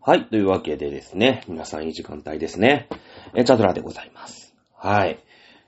[0.00, 0.26] はい。
[0.26, 2.88] というわけでですね、皆さんいい時間帯ですね。
[3.34, 4.54] え、チャドラでございます。
[4.74, 5.18] はい。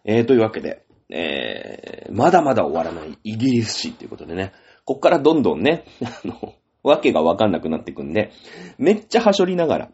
[0.05, 4.53] えー、というわけで、えー、まだまだ終わらないイギリス史ということでね、
[4.85, 5.85] こっからどんどんね、
[6.25, 8.31] あの、わけがわかんなくなっていくんで、
[8.79, 9.91] めっちゃはしょりながら、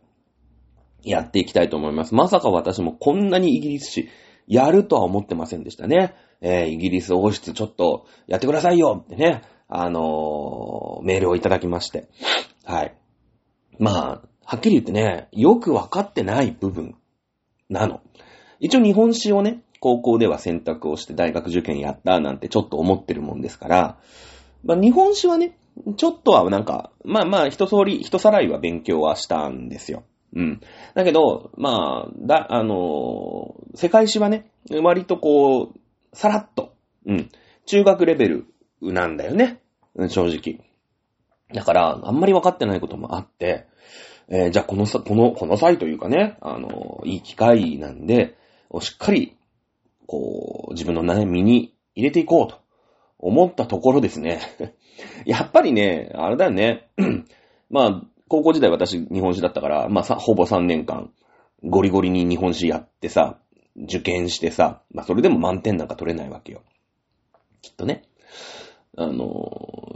[1.03, 2.15] やっていきたいと思います。
[2.15, 4.09] まさか私もこんなにイギリス史、
[4.47, 6.15] やるとは思ってませんでしたね。
[6.41, 12.09] えー、イギリス王室ちょっとやってくださいよってね、あのー、メールをいただきまして。
[12.65, 12.95] はい。
[13.79, 16.95] まあ、はっきり言ってね、よくわかってない部分
[17.69, 18.01] なの。
[18.61, 23.99] 一応日本史をね、高校では選択をして大学受験やったなんてちょっと思ってるもんですから、
[24.65, 25.59] まあ日本史はね、
[25.97, 30.05] ちょっとはなんか、まあまあ、一通り、一さらいは勉強はしたんですよ。
[30.35, 30.61] うん。
[30.95, 35.79] だけど、まあ、だ、あのー世界史はね、割とこう、
[36.15, 37.31] さらっと、うん。
[37.67, 38.47] 中学レベル
[38.81, 39.61] なんだよね。
[39.95, 40.65] うん正直。
[41.53, 43.67] だから、あんまり分かってないこともあって、
[44.29, 48.37] えーじゃあこのさ、この、この際というかね、あのいい機会なんで、
[48.81, 49.37] しっかり、
[50.07, 52.61] こう、自分の悩みに入れていこうと
[53.19, 54.41] 思ったところですね。
[55.25, 56.89] やっぱりね、あれだよね。
[57.71, 61.13] まあ、高校時代私日本史だったから、まあさ、ほぼ3年間、
[61.63, 63.39] ゴリゴリに日本史やってさ、
[63.77, 66.63] 受験してさ、まあそれでも満点なんか取れないわけよ。
[67.63, 68.03] きっとね。
[68.97, 69.87] あの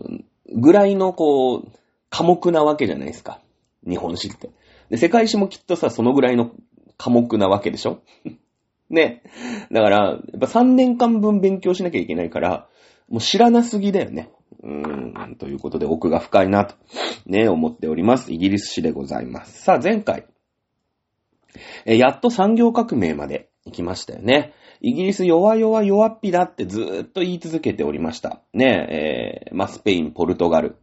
[0.52, 1.68] ぐらいのこう、
[2.10, 3.40] 科目なわけじゃないですか。
[3.88, 4.50] 日本史って。
[4.90, 6.50] で、世界史もきっとさ、そのぐらいの
[6.96, 8.00] 科目なわけでしょ？
[8.90, 9.22] ね。
[9.70, 12.68] だから、やっぱ3年間分勉強しなきゃいけないから、
[13.08, 14.30] もう知らなすぎだよね。
[14.62, 16.74] うーん、ということで奥が深いなと、
[17.26, 18.32] ね、思っております。
[18.32, 19.62] イギリス史でございます。
[19.62, 20.26] さあ、前回、
[21.86, 24.52] えやっと産業革命まで行きましたよね。
[24.80, 28.40] イギリス弱々弱っぴだってずーっと言い続けておりました。
[28.54, 30.76] ねえ、ーまあ、スペイン、ポルトガル。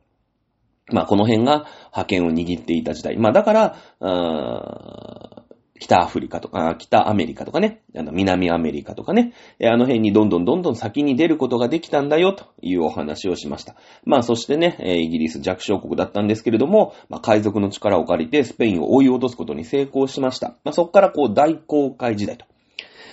[0.90, 3.18] まあ、この辺が覇権を握っていた時代。
[3.18, 5.48] まあ、だから、あー
[5.80, 13.76] 北アフリカとか、北アメリカとかね、あの南アメリカとかね、あの辺にどんどんどんどん先に出ることができたんだよというお話をしました。
[14.04, 20.56] まあそしてね、えイギリス弱小国だったんですけれども、まあ海賊の力を借りてスペインを追い落とすことに成功しました。
[20.64, 22.46] まあそこからこう大航海時代と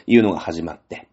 [0.06, 1.08] いうのが始まって、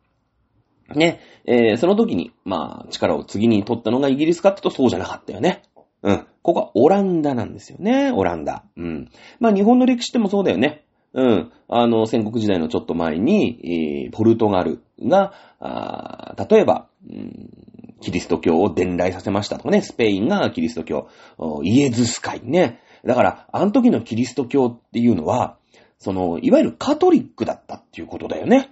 [0.96, 5.64] ね、えーその時に、まあ力を次に取ったのがイギリスかって言うとそうじゃなかったよね。
[6.04, 6.26] うん。
[6.42, 8.12] ここはオランダなんですよね。
[8.12, 8.64] オランダ。
[8.76, 9.10] うん。
[9.40, 10.84] まあ日本の歴史でもそうだよね。
[11.14, 11.52] うん。
[11.68, 17.50] あの、戦国時代のちょっと前に、えーポルトガルが、あー例えば、うん
[18.02, 21.08] キリスト教を伝来させましたとかね、スペインがキリスト教、
[21.64, 22.82] イエズス会ね。
[23.06, 25.58] だから、あの時のキリスト教っていうのは、
[26.00, 28.72] その、いわゆるカトリックだったっていうことだよね。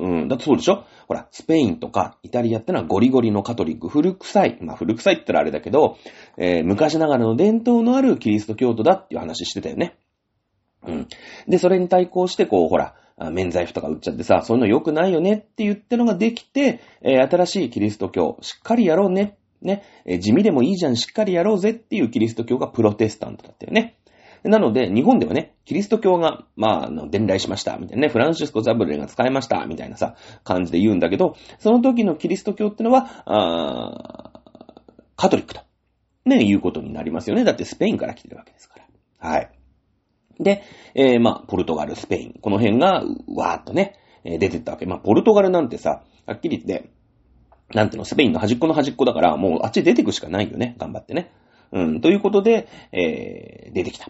[0.00, 0.28] うん。
[0.28, 0.84] だってそうでしょ？
[1.06, 4.58] ほら、スペインとかイタリアってのはゴリゴリのカトリック、古臭い。
[4.62, 5.98] まあ古臭いって言ったらあれだけど、
[6.38, 9.96] えー昔ながらの伝統のあるキリスト教徒だっていう話してたよね。
[10.86, 11.08] うん。
[11.46, 12.94] で、それに対抗して、こう、ほら、
[13.32, 19.36] 免罪符とか売っちゃってさ、そういうの良くないよねって言ってのができて、えー新しいキリスト教、しっかりやろうね。
[19.60, 23.98] ね、えー地味でもいいじゃん、しっかりやろうぜっていうキリスト教がプロテスタントだったよね。
[24.44, 34.30] なので、日本ではね、キリスト教が、まあ、の伝来しました、みたいなね、フランシスコ・ザブレが使いました、みたいなさ、感じで言うんだけど、その時のキリスト教ってのは、あ
[35.16, 35.60] カトリックと、
[36.24, 37.44] ね、いうことになりますよね。
[37.44, 38.76] だってスペインから来てるわけですか
[39.20, 39.30] ら。
[39.30, 39.50] はい。
[40.38, 40.62] で、
[40.94, 44.86] えーまあ、ポルトガル、スペイン、この辺が、わーっとね、出てったわけ。
[44.86, 46.90] まあ、ポルトガルなんてさ、はっきり言って、
[47.74, 50.74] なんていうの、スペインの端っこの端っこだから、もうあっち出てくしかないよね。
[50.78, 51.30] 頑張ってね。
[51.72, 54.08] うん、ということで、えー出てきた。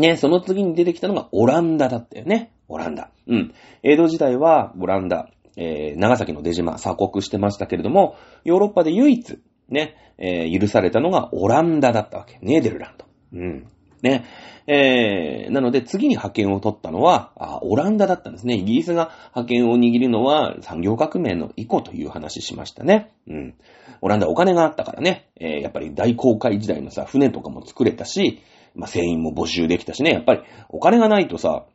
[0.00, 2.52] ね、その次に出てきたのがオランダだったよね。
[2.68, 3.10] オランダ。
[3.26, 3.54] うん。
[3.82, 9.38] 江戸時代はオランダ、えー長崎の出島、鎖国してましたけれども、ヨーロッパで唯一、
[9.68, 12.38] ね、えー許されたのがオランダだったわけ。
[12.42, 13.04] ネーデルランド。
[13.34, 13.66] うん。
[14.02, 14.24] ね。
[14.66, 18.54] えー、なので次に覇権を取ったのはあ、オランダだったんですね。
[18.54, 23.12] イギリスが覇権を握るのは産業革命の以降という話しましたね。
[23.26, 23.54] うん。
[24.00, 28.40] オランダお金があったからね、えーやっぱり大航海時代のさ、船とかも作れたし、
[28.74, 31.66] まあ、船員も募集できたしね、やっぱりお金がないとさ、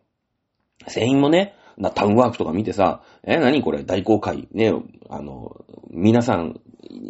[0.88, 3.84] 船員もね、なタウンワークとか見てさ、え、何これ？
[3.84, 4.72] 大航海ね、
[5.10, 6.62] あの、皆さん、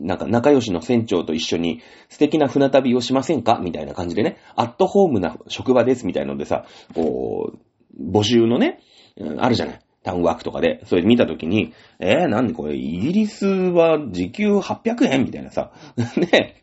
[0.02, 3.60] なんか仲良しの船長と一緒に素敵な船旅をしませんか？
[3.62, 6.66] みたいな感じでね、アットホームな職場ですみたいのでさ、
[6.96, 8.80] こう、募集のね、
[9.18, 9.80] うんあるじゃない。
[10.06, 15.72] タウンワークとかで、それ見たときに、えー、なんでこれ、イギリスは時給800円みたいなさ、
[16.16, 16.62] ね、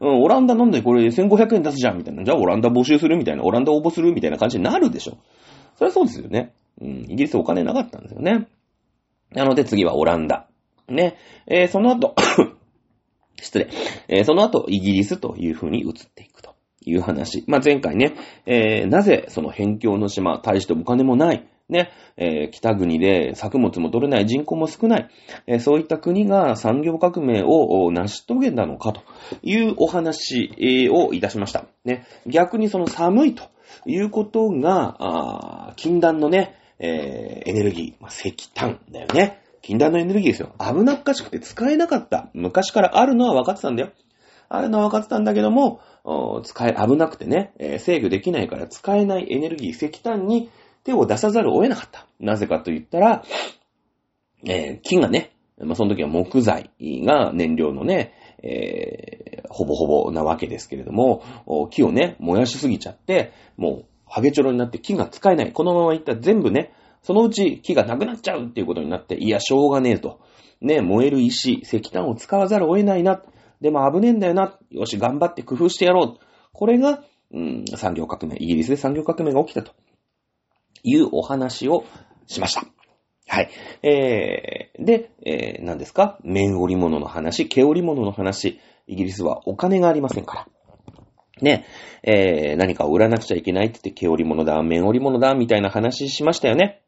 [0.00, 2.22] うんオランダなんでこれ1500円出すじゃんみたいな。
[2.22, 3.44] じゃあオランダ募集するみたいな。
[3.44, 5.16] オランダ応募するみたいな感じになるでしょ。
[5.76, 6.52] そりゃそうですよね。
[6.82, 8.46] うん、イギリスお金なかったんですよね。
[9.30, 10.46] なので次はオランダ。
[10.88, 11.16] ね。
[11.46, 12.14] えーその後、
[13.40, 13.68] 失礼。
[14.08, 16.54] えーその後、イギリスという風に移っていくと
[16.84, 17.44] いう話。
[17.46, 18.14] まあ、前回ね、
[18.44, 25.08] えー、なぜその辺境の島、大してお金もない、ね、えー、北国で作物も取れない人口も少ない、
[25.46, 29.02] えー、そういった国が産業革命を成し遂げたのかと
[29.42, 31.66] いうお話をいたしました。
[31.84, 33.44] ね、逆にその寒いと
[33.86, 39.40] いうことが、あ禁断のね、えー、エネルギー、まあ、石炭だよね。
[39.62, 40.52] 禁断のエネルギーですよ。
[40.58, 42.28] 危なっかしくて使えなかった。
[42.34, 43.92] 昔からあるのは分かってたんだよ。
[44.48, 45.80] あるのは分かってたんだけども、
[46.42, 50.50] 使え、危なくてね、えー、制御できないから使えないエネルギー、石炭に
[50.84, 52.06] 手を出さざるを得なかった。
[52.20, 53.24] なぜかと言ったら、
[54.44, 61.22] えー、木がね、まあ、その時は木材が燃料のね、えー、ほぼほぼなわけですけれども、
[61.70, 65.52] 木をね、燃やしすぎちゃって、もう、ハゲチョロになって木が使えない。
[65.52, 70.20] このままいったら全部ね、そのうち木がなくなっちゃうっていうことになって、いや、しょうがねえと。
[70.60, 73.22] ね、燃える石、石炭を使わざるを得ないな。
[73.60, 74.58] でも危ねえんだよな。
[74.70, 76.24] よし、頑張って工夫してやろう。
[76.52, 77.02] これが、
[77.32, 79.72] うん、産業革命、イギリスで産業革命が起きたと
[80.82, 81.84] いうお話を
[82.26, 82.64] しました。
[83.28, 83.50] はい。
[83.82, 86.18] えー、で、えー、何ですか？
[86.22, 88.60] 綿織物の話、毛織物の話。
[88.86, 90.46] イギリスはお金がありませんから。
[91.40, 91.64] ね、
[92.02, 96.82] えー、何かを売らなくちゃいけないって言って、毛織物だ、綿織物だ、みたいな話しましたよね。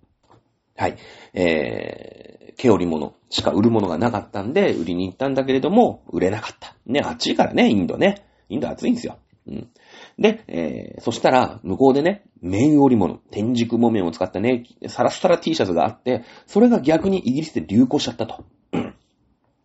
[0.76, 0.96] はい。
[1.32, 6.76] えー、毛織物しか売るものがなかったんで、売りに行ったんだけれども、売れなかった。
[6.86, 8.26] ね、暑いからね、インドね。
[8.48, 9.18] インド暑いんですよ。
[9.46, 9.70] うん。
[10.18, 18.44] で、えー、そしたら、向こうでね、綿織物、天竺木綿を使ったね、サラサラ T シャツがあって、それが逆にイギリスで流行しちゃったと。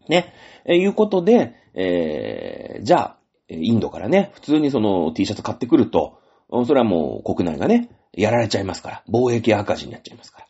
[0.07, 0.33] ね、
[0.65, 3.17] えー、いうことで、えー、じゃあ、
[3.49, 6.19] インドからね、普通にその T シャツ買ってくると、
[6.65, 10.49] それはもう国内がね、やられちゃいますから、貿易赤字になっちゃいますから。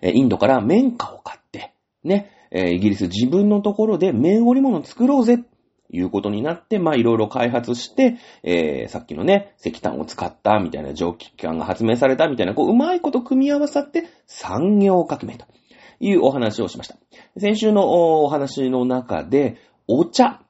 [0.00, 1.72] えインドから綿花を買って、
[2.04, 5.38] ね、えイギリス自分のところで綿織物作ろうぜ、
[5.90, 15.46] いうことになって、まあいろいろ開発して、えー、さっきのね、石炭を使ったみたいな蒸気機関が発明されたみたいな、こう、うまいこと組み合わさって産業革命と
[16.00, 16.96] いうお話をしました。
[17.38, 19.56] 先週のお話の中で、
[19.86, 20.40] お茶。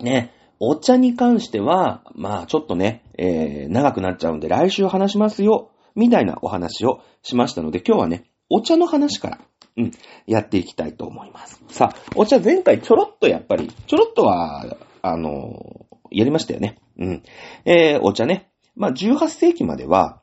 [0.00, 9.40] ね、お茶に関しては、まあちょっとね、えー、長くなっちゃうんで来週話しますよ、みたいなお話をしましたので、今日はね、お茶の話から
[9.78, 9.90] うん、
[10.26, 11.62] やっていきたいと思います。
[11.68, 16.78] さあ、お茶前回ちょろっとやっぱり、ちょろっとは、あの、やりましたよね。
[16.98, 17.22] うん。
[17.64, 18.50] えー、お茶ね。
[18.74, 20.20] まあ、18世紀までは、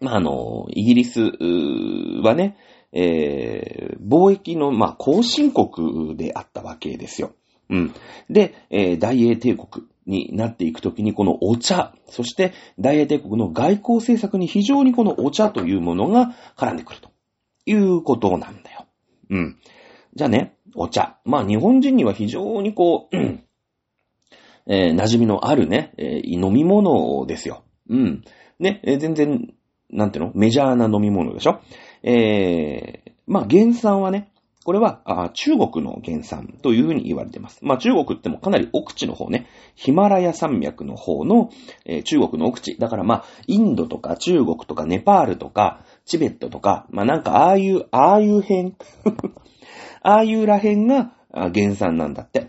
[0.00, 1.20] まあ、あの、イギリス
[2.22, 2.56] はね、
[2.92, 7.32] えー、貿易の、まあ、後進国であったわけですよ。
[7.70, 7.94] うん。
[8.28, 17.10] で、えー、大英帝国になっていくときに、このお茶、そして大英帝国の外交政策に非常にこのお茶というものが絡んでくると。
[17.66, 18.86] いうことなんだよ。
[19.30, 19.56] うん。
[20.14, 21.18] じゃあね、お茶。
[21.24, 23.42] まあ日本人には非常にこう、うん、
[24.66, 27.62] えー、馴染みのあるね、えー、飲み物ですよ。
[27.90, 28.24] うん。
[28.58, 29.52] ね、えー、全然、
[29.90, 30.32] なんていうの？
[30.34, 31.60] メジャーな飲み物でしょ？
[32.02, 34.32] えー、まあ原産はね、
[34.64, 37.60] これはあ中国の原産というふうに言われています。
[37.62, 39.46] まあ中国ってもかなり奥地の方ね、
[39.76, 41.50] ヒマラヤ山脈の方の、
[41.84, 42.76] えー、中国の奥地。
[42.76, 48.74] だからまあ、インドとか中国とかネパールとか、チベットとか、まあなんかああいう、ああいう辺
[50.02, 52.48] ああいうら辺が原産なんだって。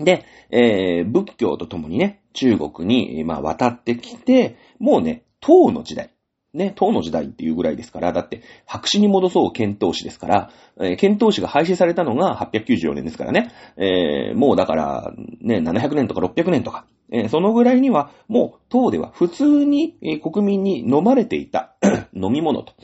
[0.00, 6.10] で、えー、仏教とともにね、中国に、まあ、渡ってきて、もうね、唐の時代。
[6.54, 10.50] ね、唐の時代っていうぐらいですから、だって、白紙に戻そう遣唐使ですから、
[10.80, 21.76] えー、遣唐使が廃止されたのが894年ですからね、えー、もうだから、ね、700年とか600年とか、え、そのぐらいには、もう唐では普通に、え、国民に飲まれていた
[22.14, 22.74] 飲み物と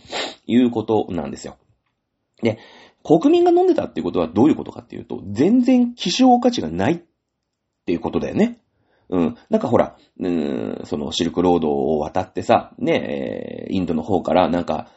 [0.46, 1.56] いうことなんですよ。
[2.42, 2.58] で、
[3.02, 7.02] 国民が飲んでたっていうことはどういうことかっていうと、全然希少価値がないっ
[7.84, 8.60] ていうことだよね。
[9.10, 9.36] うん。
[9.50, 14.88] なんかほら、うん、そのシルクロードを渡ってさ、ね、え、インドの方からなんか、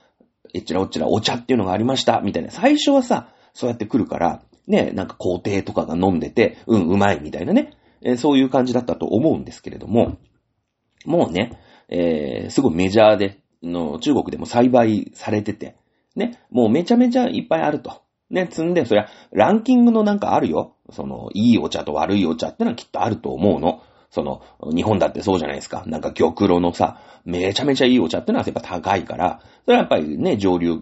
[0.54, 2.52] えっちらおっちらお茶っていうのがありました、みたいな。
[2.52, 7.74] 最初はさ、そうやって来るから、ね、なんか皇帝とかが飲んでて、うん、うまいみたいなね。
[8.02, 10.18] えー、そういう感じだったと思うんですけれども、
[11.06, 15.76] もうね、えー、すごいメジャーで、の、中国でも栽培されてて、
[16.16, 18.02] ね、もうめちゃめちゃいっぱいあると。
[18.30, 20.76] ね、積んで、そりゃ、ランキングのなんかあるよ。
[20.92, 23.82] その、いいお茶と悪いお茶ってのはきっとあると思うの。
[24.10, 24.42] その、
[24.76, 25.84] 日本だってそうじゃないですか。
[25.86, 30.78] なんか玉露のさ、めちゃめちゃいいお茶ってのはやっぱ高いから、それはやっぱりね、上流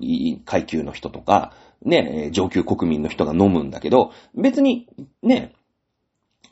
[0.46, 1.54] 階級の人とか、
[1.84, 4.88] ね、上級国民の人が飲むんだけど、別に、
[5.22, 5.54] ね、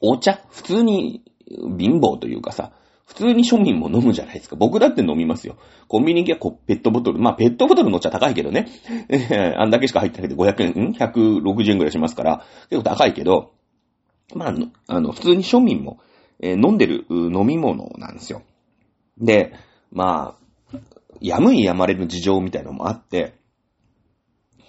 [0.04, 2.74] お茶、普通に貧乏というかさ、
[3.06, 4.56] 普通に庶民も飲むじゃないですか。
[4.56, 5.58] 僕だって飲みますよ。
[5.88, 7.20] コンビニ行きはペットボトル。
[7.20, 8.68] まあ、ペットボトルのお茶高いけどね。
[9.58, 13.52] あんだけしか入ってないけど500円、ん ?160 円くらいしますから、結構高いけど、
[14.36, 14.54] まあ、
[14.88, 16.00] あの、普通に庶民も
[16.44, 18.44] えー飲んでる飲み物なんですよ。
[19.18, 19.54] で、
[19.92, 20.36] ま
[20.74, 20.78] あ、
[21.22, 23.36] やむいやまれる事情みたいのもあって、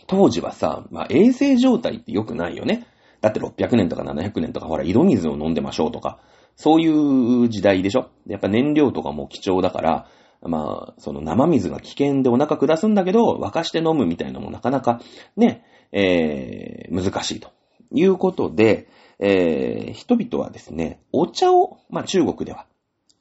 [0.07, 2.87] 当時はさ、まあ衛生状態って良くないよね。
[3.25, 6.19] だって600年とか700年とかほら井戸水を飲んでましょうとか、
[6.57, 8.11] そういう時代でしょ？
[8.27, 10.07] やっぱ燃料とかも貴重だから、
[10.43, 15.01] まあ、その生水が危険でお腹下すんだけど、沸かして飲むみたいなのもなかなか
[15.39, 17.51] ね、えー、難しいと
[17.93, 18.89] いうことで、
[19.19, 22.67] えー、人々はですね、お茶を、まあ中国では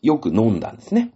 [0.02, 1.14] よく飲んだんですね。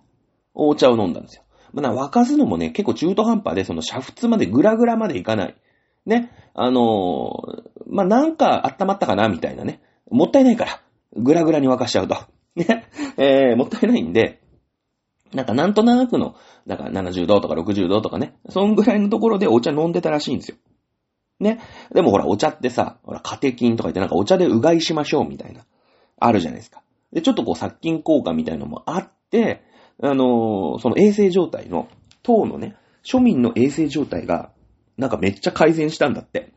[0.54, 1.44] お茶を飲んだんですよ。
[1.74, 5.56] まあ、沸かすのもね、結構中途半端で、その煮沸までグラグラまでいかない。
[6.06, 6.32] ね。
[6.60, 7.44] あの
[7.86, 9.80] まあ、なんか温まったかなみたいなね。
[10.10, 10.82] もったいないから。
[11.16, 12.18] グラグラに沸かしちゃうと。
[12.56, 12.90] ね。
[13.18, 14.42] えー、もったいないんで、
[15.34, 16.36] なんかなんとなくの、
[16.66, 18.36] だから70度とか60度とかね。
[18.50, 20.58] そんぐらいのところでお茶飲んでたらしいんですよ。
[21.40, 21.60] ね。
[21.94, 25.62] でもほら、お茶ってさ、ほら、カテキンとか言ってなんかお茶でうがいしましょうみたいな。
[26.20, 26.82] あるじゃないですか。
[27.14, 29.62] で、ちょっとこう殺菌効果みたいなのもあって、
[30.02, 31.88] あのーその衛生状態の、
[32.24, 34.52] 当のね、庶民の衛生状態が、
[34.98, 36.52] なんかめっちゃ改善したんだって。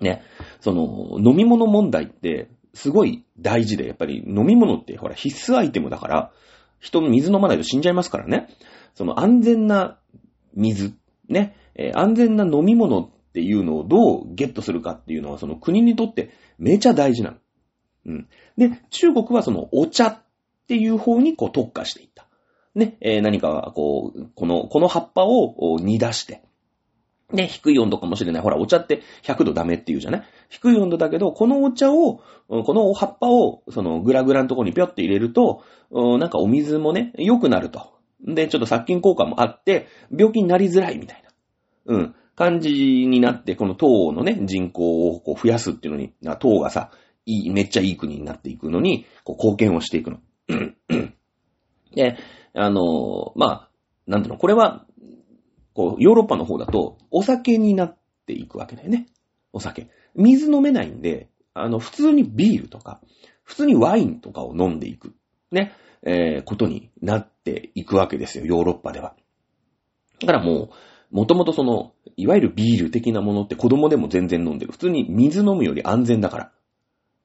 [0.00, 0.22] ね。
[0.60, 6.32] その、飲み物問題って、すごい大事で、やっぱり飲み物ってほら必須アイテムだから、
[6.80, 8.48] 人の水飲まないと死んじゃいますからね。
[8.94, 9.98] その安全な
[10.54, 10.94] 水、
[11.28, 17.36] ね、えー安全な飲み物っていうのをどうゲットするかっていうのは、その国にとってめちゃ大事なの。
[18.06, 18.28] うん。
[18.56, 20.18] で、中国はそのお茶っ
[20.66, 22.26] ていう方にこう特化していった。
[22.74, 26.42] ね、えー何かこう、この、この葉っぱを煮出して、
[27.32, 28.42] ね、低い温度かもしれない。
[28.42, 30.22] ほら、お茶って100度ダメって言うじゃない？
[30.48, 37.92] 低い温度だけど、このお茶を、この葉っぱを、そのグラグラのところにぴょって入れると、なんかお水もね、良くなると。
[38.26, 41.22] で、ちょっと殺菌効果もあって、病気になりづらいみたい
[41.86, 41.94] な。
[41.94, 42.14] うん。
[42.34, 46.92] 感じになって、この糖のね、人口をこう増やすっていうのに、糖がさ、
[47.26, 50.18] いい、めっちゃいい国になっていくのに、こう貢献をしていくの。
[51.94, 52.16] で、
[52.54, 53.68] あの、まあ、
[54.06, 54.86] なんていうの、これは、
[55.78, 59.06] こう、ヨーロッパの方だと、お酒になっていくわけだよね。
[59.52, 59.86] お酒。
[60.16, 63.00] 水飲めないんで、あの、普通にビールとか、
[63.44, 65.14] 普通にワインとかを飲んでいく。
[65.52, 65.70] ね。
[66.02, 69.14] えーことになっていくわけですよ、ヨーロッパでは。
[70.20, 70.70] だからも
[71.12, 74.72] う、もともとその、いわゆるビール的なものって子供でも全然飲んでる。
[74.72, 76.52] 普通に水飲むより安全だから。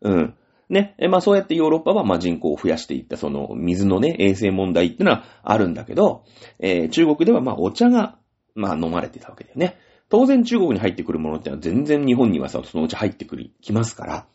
[0.02, 0.36] うん。
[0.70, 0.94] ね。
[1.00, 6.24] えまあそうやってヨーロッパはまあ人口を増やしていった、その水のね、衛生問題ってのはあるんだけど、
[6.60, 8.20] えー中国ではまあお茶が、
[8.56, 9.78] まあ飲まれてたわけだよね。
[10.10, 14.26] 当然中国に入ってくるものってのは全然日本にはさ、そのうち入ってくる、きますから、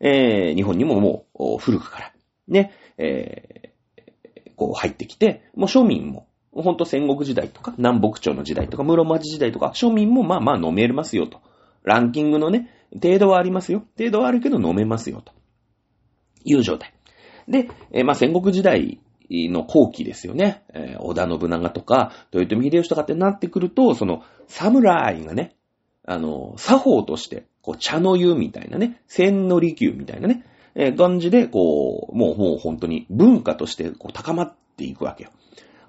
[0.00, 2.12] えー日本にももう古くから、
[2.48, 3.70] ね、えー
[4.56, 11.40] こう入ってきて、もう庶民も、ほんと戦国時代とか、南北朝の時代とか、室町時代とか、庶民もまあまあ飲めますよと。
[11.82, 13.84] ランキングのね、程度はありますよ。
[13.96, 15.32] 程度はあるけど飲めますよと。
[16.44, 16.92] いう状態。
[17.48, 19.00] で、えーまあ戦国時代
[19.30, 20.62] の後期ですよね。
[20.74, 25.56] えー織田信長とか、豊臣秀吉とかってなってくると、その、侍がね、
[26.04, 30.44] あの、作法として、こう、茶の湯みたいなね、千の利休みたいなね、
[30.74, 35.30] えー感じで、こう、もう、もう本当に文化として、こう、高まっていくわけよ。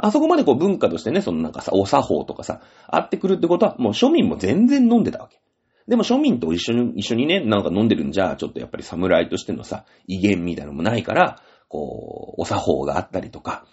[0.04, 5.40] あそこまでこう文化としてね、そのなんかさ、お作法とかさ、あってくるってことは、もう庶民も全然飲んでたわけ。
[5.88, 13.66] でも庶民と一緒に、一緒にね、なんか飲んでるんじゃ、ちょっとやっぱり侍としてのさ、威厳みたいなのもないから、こう、お作法があったりとか、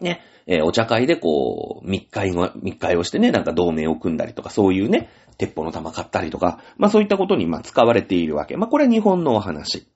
[0.00, 8.56] ね、えーお茶会でこう、密会を、密会をしてね、なんか同盟を組んだりとか、そういうね、鉄砲の玉買ったりとか、まあそういったことにまあ使われているわけ。
[8.56, 9.88] まあこれは日本のお話。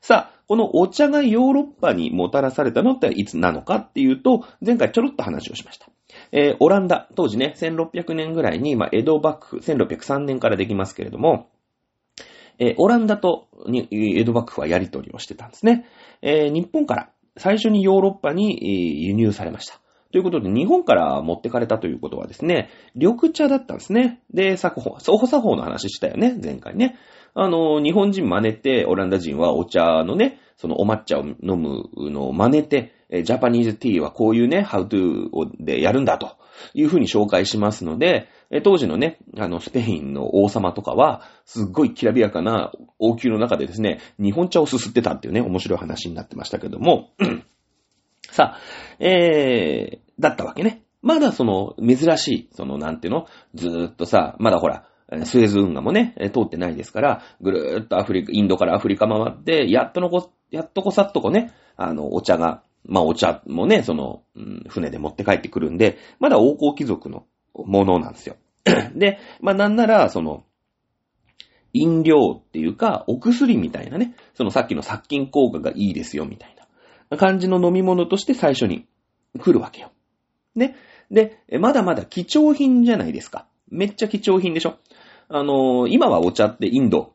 [0.00, 5.86] さあ、このお茶がヨーロッパにもたらされたのっていつなのかっていうと、前回ちょろっと話をしました。
[6.30, 11.48] えーオランダ、当時ね、1600年ぐらいに、まあ、江戸幕府、1603年からできますけれども、
[12.58, 15.86] えーオランダとに江戸幕府はやり取りをしてたんですね。
[16.22, 18.66] えー日本から最初にヨーロッパに、え
[19.06, 19.80] 輸入されました。
[20.10, 24.20] ということで、日本から持ってかれたということはですね、緑茶だったんですね。
[24.32, 26.96] で、作法、ソホ作法の話したよね、前回ね。
[27.34, 36.36] あの、日本人真似て、オランダ人はお茶のね、そのお抹茶を飲むのを真似て、えジャパニーズティーはこういうね、ハウトゥーでやるんだと
[36.74, 47.10] いうふうに紹介しますので、え当時のね、あの、スペインの王様とかは、すっごいきらびやかな王宮の中でですね、日本茶をすすってたっていうね、面白い話になってましたけども、
[48.30, 48.60] さあ、
[48.98, 50.82] えー、だったわけね。
[51.02, 53.26] まだその、珍しい、その、なんていうの？
[53.54, 54.84] ずーっとさ、まだほら、
[55.24, 67.26] スエズ運河もね、通ってないですから、ぐるーっとアフリカ、インドからアフリカ回って、やっとのこ、やっとこさっとこね、あの、お茶が、まあお茶もね、その、うん船で持って帰ってくるんで、まだ王侯貴族の
[67.66, 68.36] ものなんですよ。
[68.94, 70.44] で、まあなんなら、その、
[71.72, 76.56] 飲料っていうか、お薬みたいなね、そのさっきの殺菌効果がいいですよ、みたい
[77.10, 77.16] な。
[77.16, 78.86] 感じの飲み物として最初に
[79.38, 79.90] 来るわけよ。
[80.54, 80.76] ね。
[81.10, 83.46] で、まだまだ貴重品じゃないですか。
[83.70, 84.76] めっちゃ貴重品でしょ
[85.28, 87.14] あのー、今はお茶ってインド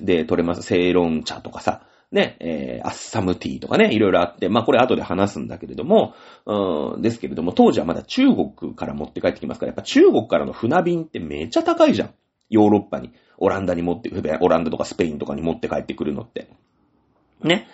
[0.00, 0.62] で取れます。
[0.62, 6.14] セイロン茶とかさ、ね、えー、アッサムティーとかね、いろいろあって、まあこれ後で話すんだけれども、
[6.44, 12.14] うん、ですけれども、当時はまだ中国から持って帰ってきますから、やっぱ中国からの船便ってめっちゃ高いじゃん。
[12.48, 16.48] ヨーロッパに、オランダに持って、オランダとかスペインとかに持って帰ってくるのって。
[17.42, 17.68] ね。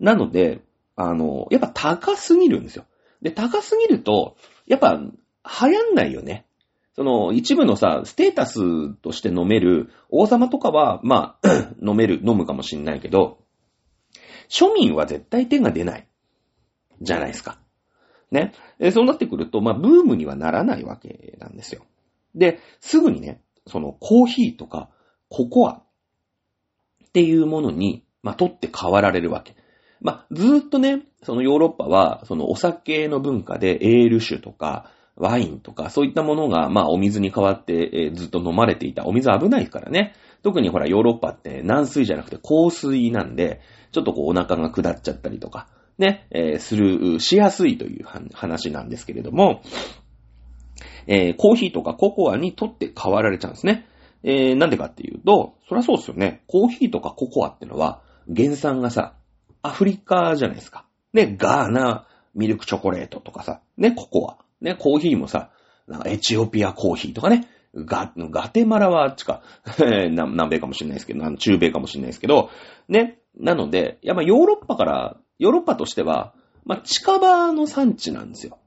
[0.00, 0.62] なので、
[0.96, 2.86] あの、やっぱ高すぎるんですよ。
[3.20, 5.12] で、高すぎると、やっぱ流
[5.44, 6.46] 行んないよね。
[6.94, 11.48] その、一部のさ、ステータスとして飲める王様とかは、まあ、
[11.82, 13.38] 飲める、飲むかもしんないけど、
[14.52, 16.06] 庶民は絶対手が出ない。
[17.00, 17.58] じゃないですか。
[18.30, 18.52] ね。
[18.92, 21.82] そうなってくると、まあ、ブームにはならないわけなんですよ。
[22.34, 24.90] で、すぐにね、そのコーヒーとか
[25.28, 29.56] ココアっていうものに、まあ、取って代わられるわけ。
[30.00, 39.06] まあ、ずーっとね、そのヨーロッパは、そのお酒の文化でエール酒とか、ワインとか、そういったものが、まあ、お水に代わって、えー、ずっと飲まれていた。
[39.06, 40.14] お水危ないからね。
[40.42, 43.60] 特にほら、ヨーロッパって軟水じゃなくて硬水なんで、
[43.92, 49.62] ちょっとこうお腹が下っちゃったりとか、ね、えー、する、しやすいという話なんですけれども、
[51.06, 53.86] えー、コーヒーとかココアにとって変わられちゃうんですね。
[54.24, 56.42] えー、なんでかっていうと、そりゃそうですよね。
[56.46, 58.02] コーヒーとかココアってのは、
[58.34, 59.14] 原産がさ、
[59.62, 60.86] アフリカじゃないですか。
[61.12, 64.38] ね、ガーナ、ミルクチョコレートとかさ、ね、ココア。
[64.62, 65.50] ね、コーヒーもさ、
[66.06, 69.42] エチオピアコーヒーとかね、ガ、ガテマラはあっちか、
[69.78, 72.50] 南米かもしれないですけど、中米かもしれないですけど、
[72.88, 78.58] ね、なので、やっぱヨーロッパから、ヨーロッパとしては、まあ、近場の産地なんですよ。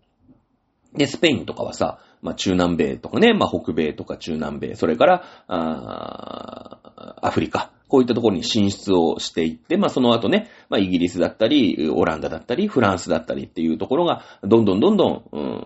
[0.93, 6.79] で、スペインとかはさ、まあ、中南米とかね、まあ、北米とか中南米、それから、あ
[7.21, 15.63] アフリカ、こういったところに進出をしていって、まあ、その後ね、まあ、イギリスだったり、オランダだったり、フランスだったりっていうところが、どんどんどんどん、うん、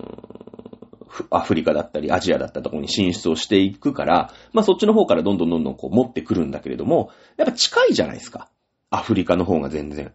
[1.32, 8.50] アフリカだったり、アジアだったところに進出をしていくから、まあ、そっちの方からどんどんどんどんこう持ってくるんだけれども、やっぱ近いじゃないですか。
[8.90, 10.08] アフリカの方が全然。
[10.08, 10.12] っ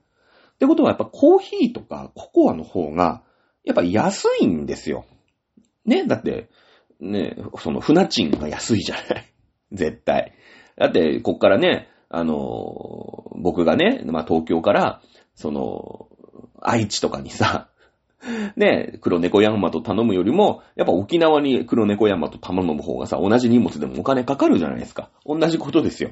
[0.58, 3.22] てことはやっぱコーヒーとかココアの方が、
[3.64, 5.06] やっぱ安いんですよ。
[5.84, 6.48] ね、だって、
[7.00, 9.32] ね、その船賃が安いじゃない。
[9.72, 10.34] 絶対。
[10.76, 15.00] だって、こっからね、あの、僕がね、まあ、東京から、
[15.34, 16.08] その、
[16.60, 17.68] 愛知とかにさ、
[18.56, 25.10] ね、黒猫山と頼むよりも、やっぱ沖縄に黒猫山と頼む方がさ、同じ荷物でもお金かかるじゃないですか。
[25.26, 26.10] 同じことですよ。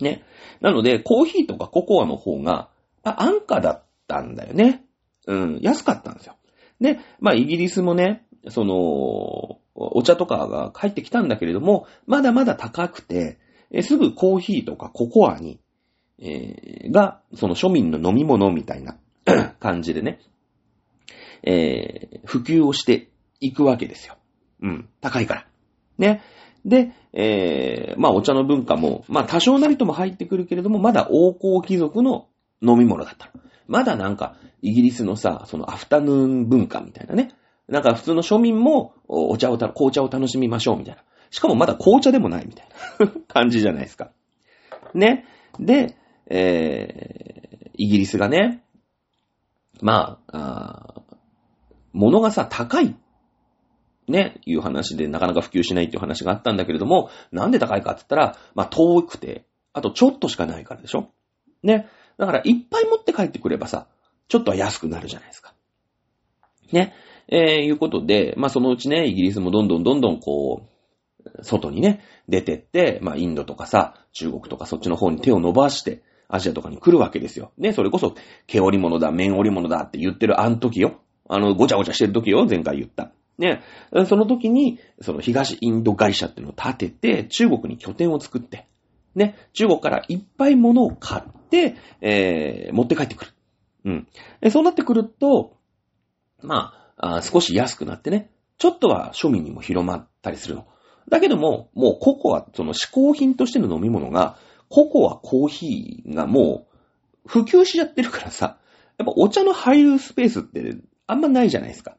[0.00, 0.22] ね。
[0.60, 2.68] なので、コーヒーとかココアの方が、
[3.02, 4.84] あ安価だったんだよね。
[5.26, 6.36] うん、安かったんですよ。
[6.80, 13.38] で、まあ、イギリスもね、その、お茶とかが帰ってきたんだけれども、まだまだ高くて、
[13.70, 15.60] えすぐコーヒーとかココアに、
[16.18, 18.96] えー、が、その庶民の飲み物みたいな
[19.60, 20.20] 感じでね、
[21.42, 23.08] えー、普及をして
[23.40, 24.16] いくわけですよ。
[24.62, 25.46] うん、高いから。
[25.98, 26.22] ね。
[26.64, 32.28] で、えー、まあお茶の文化も、まあ多少なりとも入ってくるけれども、まだ王侯貴族の
[32.60, 33.30] 飲み物だった。
[33.68, 37.30] まだなんか、イギリスのさ、そのアフタヌーン文化みたいなね。
[37.68, 41.02] なんか普通の庶民もお茶をた、紅茶を楽しみましょうみたいな。
[41.30, 42.68] しかもまだ紅茶でもないみたい
[43.00, 44.10] な 感じじゃないですか。
[44.94, 45.24] ね。
[45.58, 48.62] で、えー、イギリスがね、
[49.80, 51.02] まあ、あ
[51.92, 52.94] 物がさ、高い。
[54.06, 61.10] ね、いう話でなかなか普及しないっていう話があったんだけれども、なんで高いかって言ったら、まあ遠くて、あとちょっとしかないからでしょ
[61.62, 61.88] ね。
[62.16, 63.86] だからいっぱい持って帰ってくればさ、
[64.28, 65.52] ちょっとは安くなるじゃないですか。
[66.72, 66.94] ね。
[67.28, 70.77] えー、いうことで、まあそのうちね、イギリスもどんどんどんどんこう、
[71.42, 77.52] 外にね、出てって、まあインドとかさ、中国とかそっちの方に手を伸ばして、アジアとかに来るわけですよ。
[77.56, 78.14] ね、それこそ、
[78.46, 81.00] 毛織物だ、面織物だって言ってるあの時よ。
[81.28, 83.12] あの、ごちゃごちゃしてる時よ、前回言った。
[83.38, 83.62] ね、
[84.06, 88.66] その時に、その東インド会社っていうのを立てて、中国に拠点を作って、
[89.14, 93.30] ね、中国からいっぱい物を買って、えー、持って帰ってくる。
[93.84, 94.50] うん。
[94.50, 95.56] そうなってくると、
[96.42, 100.66] まああ、少し安くなってね、ちょっとは庶民にも広まったりするの。
[101.08, 106.66] だけども、もうココア、その嗜好品としての飲み物が、ココア、コーヒーがも
[107.24, 108.58] う普及しちゃってるからさ、
[108.98, 111.96] やっぱお茶の入るスペースってあんまないじゃないですか。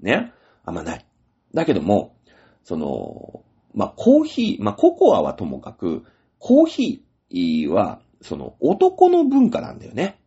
[0.00, 0.32] ね？
[0.64, 1.06] あんまない。
[1.52, 2.16] だけども、
[2.62, 6.04] その、まあ、コーヒー、まあ、ココアはともかく、
[6.38, 10.20] コーヒーは、その、男の文化なんだよね。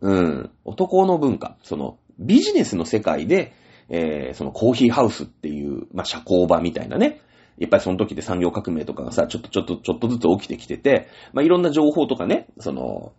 [0.00, 0.50] うん。
[0.64, 1.56] 男の文化。
[1.62, 3.52] その、ビジネスの世界で、
[3.88, 7.20] えー、そのコーヒーハウスっていう、まあ、社交場みたいなね。
[7.60, 13.12] やっぱりその時で産業革命とかがさ、ちょっとちょっとちょっとずつ起きてきてて、まあ、いろんな情報とかね、その、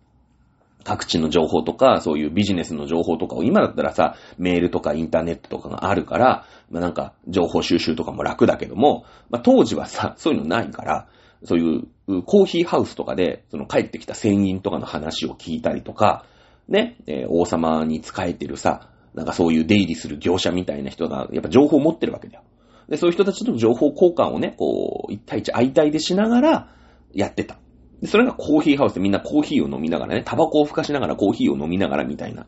[0.84, 11.06] 各地の情報とか、そういうビジネスの情報とかを、今だったらさ、メールとかインターネットとかがあるから、まあなんか、情報収集とかも楽だけども、まあ当時はさ、そういうのないから、
[11.44, 16.24] そういうコーヒーハウスとかで、その帰ってきた船員とかの話を聞いたりとか、
[16.68, 22.42] ね、えー、王様に仕えてるさ、なんかそういう出入りする業者みたいな人が、やっぱ情報を持ってるわけだよ。
[22.88, 26.68] で、そういう人たちとの情報交換をね、こう、一対一相対でしながら、
[27.14, 27.58] やってた。
[28.00, 32.46] で、それがコーヒーハウスでみんなコーヒーを飲みながらね、タバコを吹かしながらコーヒーを飲みながらみたいな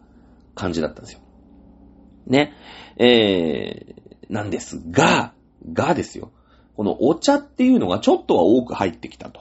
[0.54, 1.20] 感じだったんですよ。
[2.26, 2.54] ね。
[2.98, 5.32] えー、なんですが、
[5.72, 6.32] がですよ。
[6.76, 9.40] このお茶っていうのがちょっとは多く入ってきたと。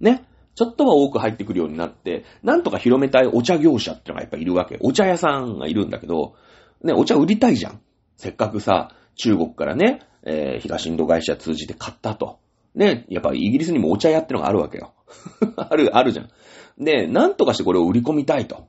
[0.00, 0.24] ね。
[0.54, 4.76] ちょっとは多く入ってくるようになって、なんとか広めたいお茶業者ってのがやっぱいるわけ。
[4.80, 6.34] お茶屋さんがいるんだけど、
[6.82, 7.80] ね、お茶売りたいじゃん。
[8.16, 12.38] せっかくさ、中国からね、えー、東インド会社通じて買ったと。
[12.74, 14.94] ね、やっぱイギリスにもお茶屋ってのがあるわけよ。
[15.56, 16.28] ある、あるじゃん。
[16.78, 18.66] で、なんとかしてこれを売り込みたいと。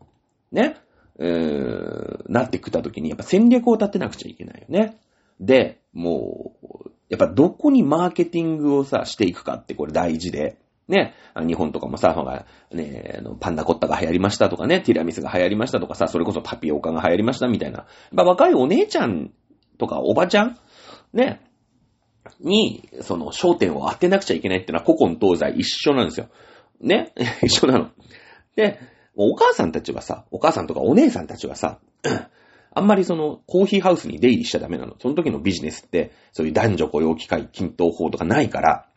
[0.51, 0.75] ね。
[1.19, 4.97] えー、なってきた時に、やっぱ戦略を立てなくちゃいけないよね。
[5.39, 10.57] で、もう、やっぱどこにマーケティングをさ、していくかってこれ大事で。
[10.87, 17.79] ね、日本とかもさ、が、ね、パンダコッタが流行りましたとかね、ティラミスが流行りましたとかさ、それこそタピオカが流行りましたみたいな。
[17.79, 19.31] やっぱ若いお姉ちゃん
[19.77, 20.57] とかおばちゃん？
[21.13, 21.41] ね、
[22.39, 26.29] に、その焦点を当てなくちゃいけないってのは古今東西一緒なんですよ。
[26.81, 27.89] ね 一緒なの。
[28.55, 28.79] で、
[29.15, 31.79] お母さんたちはさ、お母さんとかお姉さんたちはさ、
[32.75, 34.95] あんまりそのコーヒーハウスに出入りしちゃダメなの。
[34.99, 38.89] その時のビジネスって、そういう男女雇用機会均等法とかないから、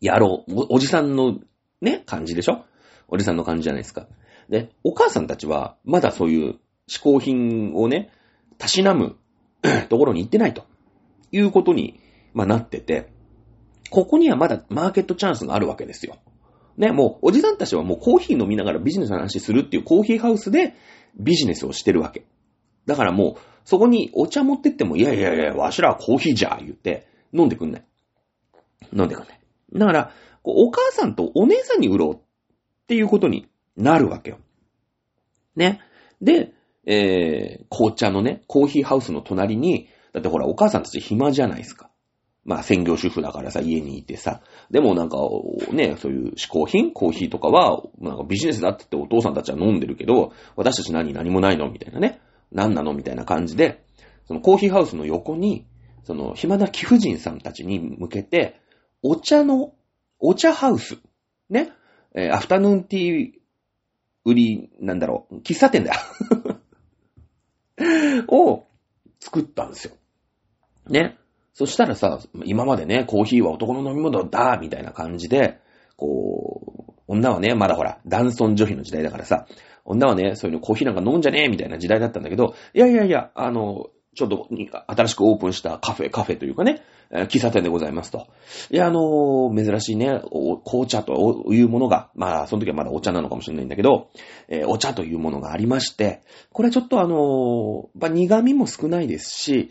[0.00, 0.78] やろうお。
[0.80, 1.38] じさんの
[1.80, 2.64] ね、感じでしょ？
[3.06, 4.08] おじさんの感じじゃないですか。
[4.48, 8.10] で、お母さんたちは、まだそういう嗜好品をね、
[8.58, 9.16] たしなむ
[9.88, 10.64] ところに行ってないと
[11.32, 12.00] いうことに
[12.32, 13.12] まあ、なってて、
[13.90, 16.16] ここにはまだマーケットチャンスがあるわけですよ。
[16.76, 20.74] ね、もう、おじさんたちはもうコーヒー飲みながらビジネスの話するっていうコーヒーハウスで
[21.16, 22.24] ビジネスをしてるわけ。
[22.86, 27.84] だからもう、そこにお茶持ってっても、いやいやいや、わしらはコーヒーじゃ、言って、飲んでくんない。
[28.96, 29.40] 飲んでくんない。
[29.74, 32.18] だから、お母さんとお姉さんに売ろうっ
[32.86, 34.38] ていうことになるわけよ。
[35.56, 35.80] ね。
[36.22, 36.54] で、
[36.86, 41.90] えー、紅茶のね、コーヒーハウスの隣に、だってほら、お母さんたち暇じゃないですか。
[42.44, 44.40] まあ、専業主婦だからさ、家にいてさ。
[44.70, 45.18] でもなんか、
[45.72, 52.20] ね、そういう嗜好品コーヒーとかは、なんかビジネスだって言ってお父さんたちは飲んでるけど、私たち何何もないのみたいなね。
[52.50, 53.84] 何なのみたいな感じで、
[54.26, 55.66] そのコーヒーハウスの横に、
[56.04, 58.58] その暇な貴婦人さんたちに向けて、
[59.02, 59.74] お茶の、
[60.18, 60.98] お茶ハウス。
[61.50, 61.70] ね。
[62.14, 63.30] えー、アフタヌーンティー
[64.24, 65.92] 売り、なんだろう、喫茶店だ
[68.28, 68.64] を
[69.18, 69.94] 作ったんですよ。
[70.88, 71.16] ね。
[71.54, 75.58] そしたらさ、今までね、コーヒーは男の飲み物だ、みたいな感じで、
[75.96, 79.46] こう、女はね、まだほら、男尊女卑の時代だからさ、
[79.84, 84.48] 女はね、そういうのコーヒーなんか飲んじゃねえ、みたいな時代だったんだけど、いやいやいや、あの、ちょっと
[84.88, 88.28] 新しくオープンしたカフェ、カフェというかね、喫茶店でございますと。
[88.70, 90.20] いや、あのー、珍しいね、
[90.64, 94.10] 紅茶というものが、まあ、その時はまだお茶なのかもしれないんだけど、
[94.48, 99.70] えー、お茶というものがありまして、これはちょっとあのー、まあ、苦味も少ないですし、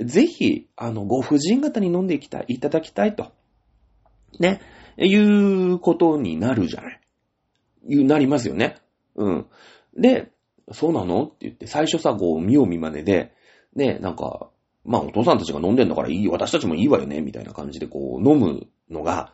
[0.00, 3.30] ぜひ、あの、ご婦人方に飲んでいきたい、いただきたいと。
[4.38, 4.60] ね、
[4.98, 7.00] いうことになるじゃない。
[7.88, 8.76] いう、なりますよね。
[9.14, 9.46] うん。
[9.96, 10.30] で、
[10.72, 11.24] そうなの？
[11.24, 13.32] って言って、最初さ、こう、見よう見まねで、
[13.74, 14.50] ね、なんか、
[14.84, 19.32] まあお父さんたちが飲んでんだからいい、私たちもいいわよね、みたいな感じでこう飲むのが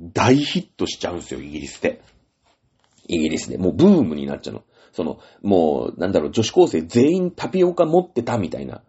[0.00, 2.00] 大ヒットしちゃうんですよ、イギリスで。
[3.06, 3.58] イギリスで。
[3.58, 4.62] もうブームになっちゃうの。
[4.92, 8.82] その、もう、なんだろう、女子高生全員タピオカ持ってたみたいな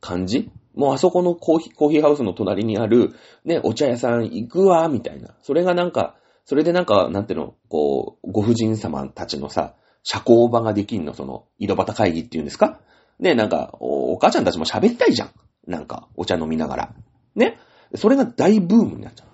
[0.00, 0.50] 感じ？
[0.74, 5.34] もうあそこのコーヒー、コーヒーハウスの隣にある、ね、お茶屋さん行くわ、みたいな。
[5.42, 12.80] それがなんか、それでなんか、なんていうの、こう、ご婦人様たちのさ、社交場ができんの、その、井戸端会議っていうんですか？
[13.22, 15.30] ね、なんかお、お母ちゃんたちも喋りたいじゃん。
[15.66, 16.94] なんか、お茶飲みながら。
[17.36, 17.56] ね
[17.94, 19.28] それが大ブームになっちゃう。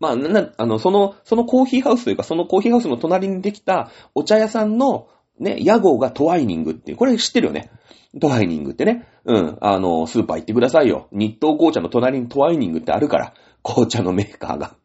[0.00, 7.70] まあ、な、あの、その、そのコーヒーハウスというか、そのコーヒーハウスの隣にできたお茶屋さんの、ね、屋号がトワイニングっていう、これ知ってるよね。
[8.18, 9.06] トワイニングってね。
[9.24, 9.58] うん。
[9.60, 11.08] あの、スーパー行ってくださいよ。
[11.12, 13.34] 日東紅茶の隣にトワイニングってあるから。
[13.62, 14.76] 紅茶のメーカーが。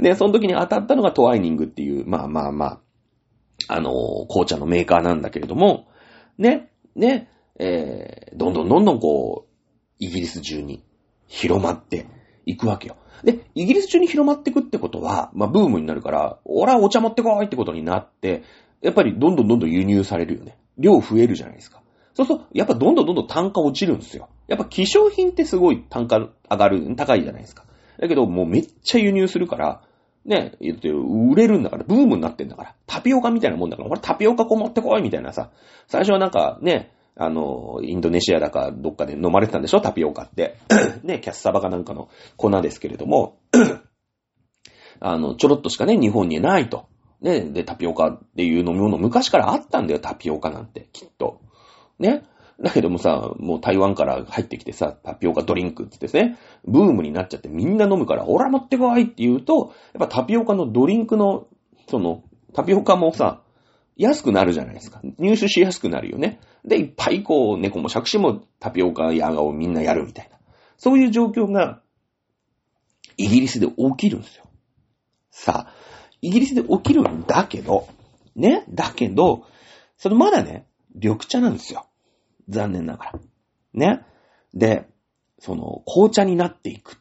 [0.00, 2.80] で、その時に当たったのがトワイニングっていう、まあまあまあ、
[3.68, 3.92] あの、
[4.28, 5.88] 紅茶のメーカーなんだけれども、
[6.38, 9.52] ね、ね、えー、どんどんどんどんこう、
[9.98, 10.84] イギリス中に
[11.26, 12.06] 広まって
[12.46, 12.96] いくわけよ。
[13.24, 18.42] で、イギリス中に広まっていくってことは、まあ、ブームになるから、俺はお茶持ってこいってことになって、
[18.80, 20.56] やっぱりどんどんどんどん輸入されるよね。
[20.78, 21.82] 量増えるじゃないですか。
[22.14, 24.28] そうすると、やっぱどんどんどんどん単価落ちるんですよ。
[24.48, 27.64] やっぱ希少品ってすごい単価上がる、高いじゃないですか。
[27.98, 29.82] だけど、もうめっちゃ輸入するから、
[30.24, 35.50] ね、売れるんだから、ブームになってんだから、タピオカみたいなもんだから、ほらタピオカこう持ってこいみたいなさ、
[35.86, 39.80] 最初はなんかね、あの、インドネシアだかどっかで飲まれてたんでしょ？
[39.80, 40.56] タピオカって。
[41.04, 43.38] ね、キャッサバかなんかの粉ですけれども、
[45.00, 46.86] あの、ちょろっとしかね、日本にないと。
[47.20, 51.40] ね、で、タピオカっていう飲み物昔からあったんだよ、タピオカなんて、きっと。
[51.98, 52.24] ね。
[52.60, 61.48] だけどもさ、もう台湾から入ってきてさ、タピオカドリンクってですね、ブームになっちゃってみんな飲むから、ほら持ってこいって言うと、やっぱタピオカのドリンクの、
[61.88, 62.22] その、
[62.54, 63.41] タピオカもさ、
[63.96, 65.00] 安くなるじゃないですか。
[65.18, 66.40] 入手しやすくなるよね。
[66.64, 70.38] で、いっぱいこう、猫も杓子もタピオカヤガをみんなやるみたいな。
[70.76, 71.82] そういう状況が、
[73.16, 74.44] イギリスで起きるんですよ。
[75.30, 75.74] さあ、
[76.22, 77.86] イギリスで起きるんだけど、
[78.34, 79.44] ね、だけど、
[79.96, 81.86] そのまだね、緑茶なんですよ。
[82.48, 83.12] 残念ながら。
[83.74, 84.04] ね。
[84.54, 84.88] で、
[85.38, 86.98] その、紅茶になっていく。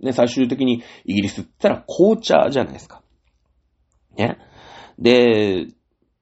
[0.00, 3.02] ね、最終的にイギリスって言ったら紅茶じゃないですか。
[4.16, 4.38] ね。
[4.98, 5.66] で、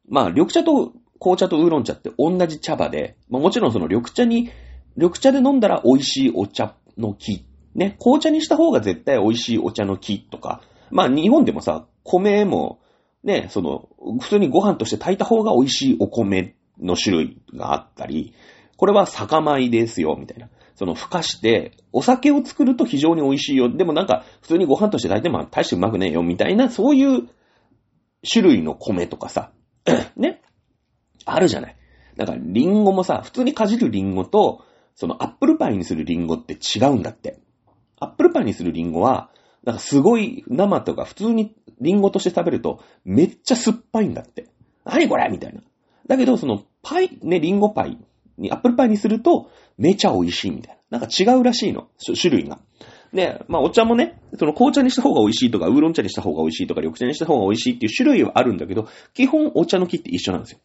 [0.08, 4.50] まあ、緑茶と紅茶とウーロン茶って同じ茶葉で、まあ、もちろんその緑茶に、
[4.96, 7.44] 緑茶で飲んだら美味しいお茶の木。
[7.74, 10.62] ね、紅茶にした方が絶対美味しいお茶の木とか。
[10.90, 12.80] まあ、日本でもさ、米も、
[13.22, 13.88] ね、その、
[14.20, 18.34] 普通にご飯として炊いた方が美味しいお米の種類があったり、
[18.76, 20.48] これは酒米ですよ、みたいな。
[20.74, 23.74] その、ふかして、お酒を作ると非常に美味しいよ。
[23.74, 27.28] でもなんか、普通にご飯として炊いても大してうまくねえよ、みたいな、そういう
[28.30, 29.50] 種類の米とかさ、
[30.16, 30.42] ね。
[31.24, 31.76] あるじゃない。
[32.16, 37.38] だから、リンゴもさ、普通にかじるリンゴと、そのアップルパイにするリンゴって違うんだって。
[38.00, 39.30] アップルパイにするリンゴは、
[39.64, 44.48] なんかすごい生とか普通にリンゴとして食べるとめっちゃ酸っぱいんだって。
[44.84, 45.60] 何これみたいな。
[46.06, 47.98] だけど、そのパイ、ね、リンゴパイ
[48.38, 50.98] に、アップルパイにするとめちゃ美味しいみたいな。
[50.98, 51.88] なんか違うらしいの。
[51.98, 52.60] 種類が。
[53.16, 60.58] で、まあお茶もね、その紅茶にした方が美味しいとか、ウーロン茶にした方が美味しいとか、緑茶にした方が美味しいっていう種類はあるんだけど、基本お茶の木って一緒なんですよ。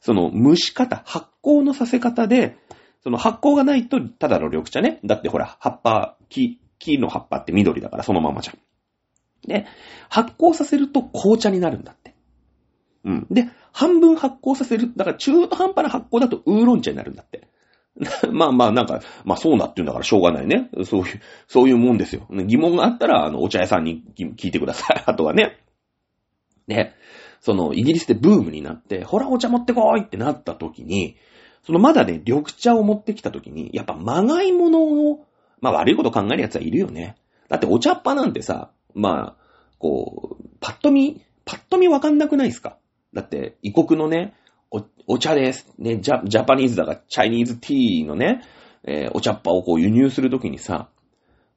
[0.00, 2.56] その蒸し方、発酵のさせ方で、
[3.04, 4.98] その発酵がないと、ただの緑茶ね。
[5.04, 8.58] だってほら、葉っぱ、木、木の葉っぱって緑だからそのままじゃん。
[9.46, 9.66] で、
[10.08, 12.14] 発酵させると紅茶になるんだって。
[13.04, 13.26] うん。
[13.30, 14.92] で、半分発酵させる。
[14.96, 17.48] だから中途半端な発酵だとウーロン茶になるんだって。
[18.32, 20.70] まあまあなんか、まあそうなってんだからしょうがないね。
[20.84, 22.26] そういう、そういうもんですよ。
[22.30, 25.02] 疑問があったら、あの、お茶屋さんに聞いてください。
[25.06, 25.58] あとはね。
[26.66, 26.92] で、
[27.40, 31.16] その、イギリスでブームになって、ほらお茶持ってこいってなった時に、
[31.64, 35.26] そのまだね、緑茶を持ってきた時に、やっぱまがいものを、
[35.60, 37.16] まあ悪いこと考える奴はいるよね。
[37.48, 39.42] だってお茶っ葉なんてさ、まあ、
[39.78, 42.78] こう、パッと見、パッと見わかんなくないですか？
[43.12, 44.34] だって、異国のね、
[44.72, 45.68] お、お茶です。
[45.78, 48.42] ね、ジャ、ジャパニーズだから、チャイニーズティーのね、
[48.84, 50.88] えー、お茶っ葉をこう輸入するときにさ、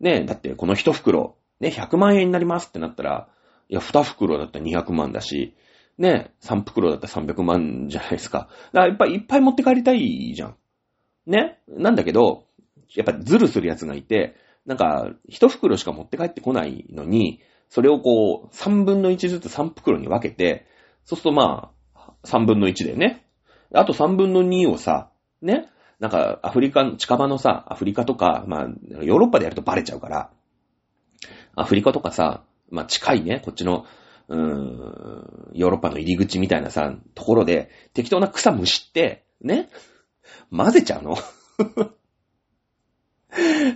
[0.01, 3.29] ね、だってこの一袋、ね、100万円になりますってなったら、
[3.69, 5.55] いや、二袋だったら200万だし、
[5.97, 8.49] ね、三袋だったら300万じゃないですか。
[8.73, 10.55] だからやっぱりいっぱい持って帰りたいじゃん。
[11.25, 12.43] ねなんだけど、
[12.95, 20.65] やっぱズルする奴がいて、なんか、一袋しか持って帰ってこないのに、それをこう、三分の一ずつ三袋に分けて、
[21.05, 21.74] そうするとまあ、
[22.25, 23.25] 三分の一でね。
[23.73, 25.09] あと三分の二をさ、
[25.41, 25.69] ね。
[25.99, 28.67] なんか、アフリカ、近場のさ、アフリカとか、まあ、
[29.01, 30.29] ヨーロッパでやるとバレちゃうから、
[31.55, 33.85] アフリカとかさ、まあ近いね、こっちの、
[34.27, 39.69] うーん、ヨーロッパの入り口みたいなさ、ところで、適当な草むしって、ね、
[40.55, 41.15] 混ぜちゃうの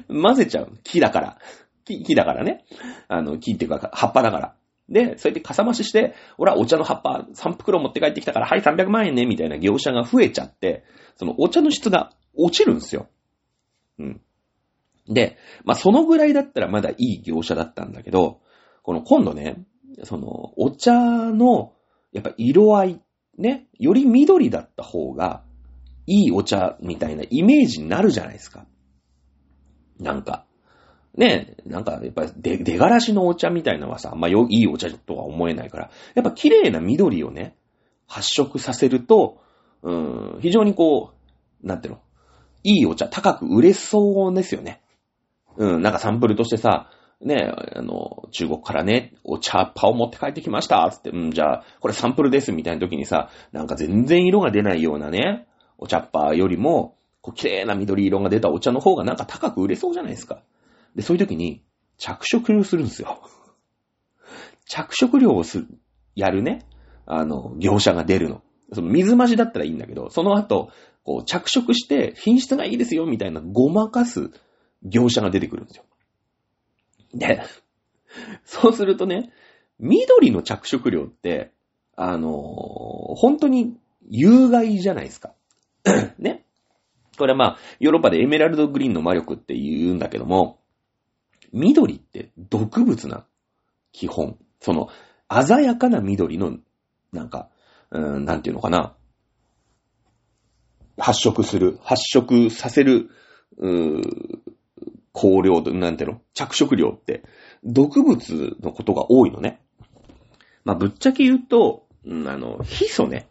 [0.21, 0.71] 混ぜちゃう。
[0.83, 1.37] 木だから。
[1.85, 2.65] 木、木だからね。
[3.07, 4.55] あの、木っていうか、葉っぱだから。
[4.89, 10.83] で、そうやってかさ増しして、俺はお茶の葉っぱ3袋持って帰ってきたから、はい、300万円ね、みたいな業者が増えちゃって、
[11.15, 13.07] そのお茶の質が落ちるんですよ。
[13.99, 14.21] うん。
[15.07, 18.41] で、まあ、そのぐらいだったらまだいい業者だったんだけど、
[18.83, 19.63] この今度ね、
[20.03, 21.73] その、お茶の、
[22.11, 23.01] やっぱ色合い、
[23.37, 25.43] ね、より緑だった方が、
[26.07, 28.65] いいお茶みたいなイメージになるじゃないですか。
[29.99, 30.45] なんか。
[31.19, 37.57] ね、なんか、やっぱり出、出がらしのお茶みたいなのはさ、あんまよ、いいお茶とは思えないから、やっぱ綺麗な緑をね、
[38.07, 39.41] 発色させると、
[39.83, 41.11] うーん、非常にこ
[41.61, 41.99] う、なんていうの、
[42.63, 44.81] いいお茶、高く売れそうですよね。
[45.57, 60.41] うん、なんかサンプルとしてさ、ね、あの、中国からね、お茶っ葉を持って帰ってきました、つって、うん、じゃあ、これサンプルです、みたいな時にさ、なんか全然色が出ないようなね、お茶っ葉よりも、こう、綺麗な緑色が出たお茶の方がなんか高く売れそうじゃないですか。
[60.95, 61.63] で、そういう時に、
[61.97, 63.21] 着色料するんですよ。
[64.67, 65.67] 着色料をする、
[66.15, 66.65] やるね、
[67.05, 68.43] あの、業者が出るの。
[68.71, 70.71] その水増しだったらいいんだけど、その後、
[71.03, 74.31] こう、着色して品質がいいですよ、みたいなごまかす
[74.83, 75.85] 業者が出てくるんですよ。
[77.13, 77.41] で、
[78.45, 79.31] そうするとね、
[79.79, 81.51] 緑の着色料って、
[81.95, 83.75] あのー本当に
[84.09, 85.33] 有害じゃないですか。
[86.17, 86.45] ね。
[87.17, 90.58] これはまあ、ヨーロッパでエメラルドグリーンの魔力って言うんだけども、
[91.51, 93.25] 緑って毒物な、
[93.91, 94.37] 基本。
[94.61, 94.89] その、
[95.45, 96.57] 鮮やかな緑の、
[97.11, 97.49] なんか、
[97.91, 98.95] うん、なんていうのかな。
[100.97, 103.09] 発色する、発色させる、
[103.57, 104.39] うー
[105.13, 106.21] 香料、なんていうの？
[106.33, 107.23] 着色料って、
[107.63, 109.61] 毒物のことが多いのね。
[110.63, 113.27] まあ、ぶっちゃけ言うと、うんあの、ヒ素ね。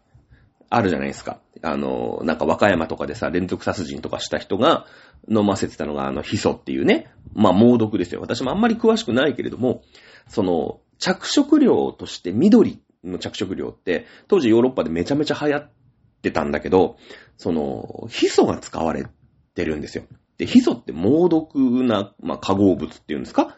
[0.69, 1.39] あるじゃないですか。
[1.61, 4.85] あの、なんか和歌山とかでさ、連続殺人とかした人が
[5.29, 7.11] 飲ませてたのが、あの、ヒ素っていうね。
[7.33, 8.21] まあ、猛毒ですよ。
[8.21, 9.83] 私もあんまり詳しくないけれども、
[10.27, 15.71] その、着色料として緑の着色料って、当時ヨーロッパでめちゃめちゃ流行っ
[16.21, 16.97] てたんだけど、
[17.37, 19.05] その、ヒ素が使われ
[19.55, 20.05] てるんですよ。
[20.37, 23.57] で、ヒ素って猛毒な、まあ、化合物っていうんですか？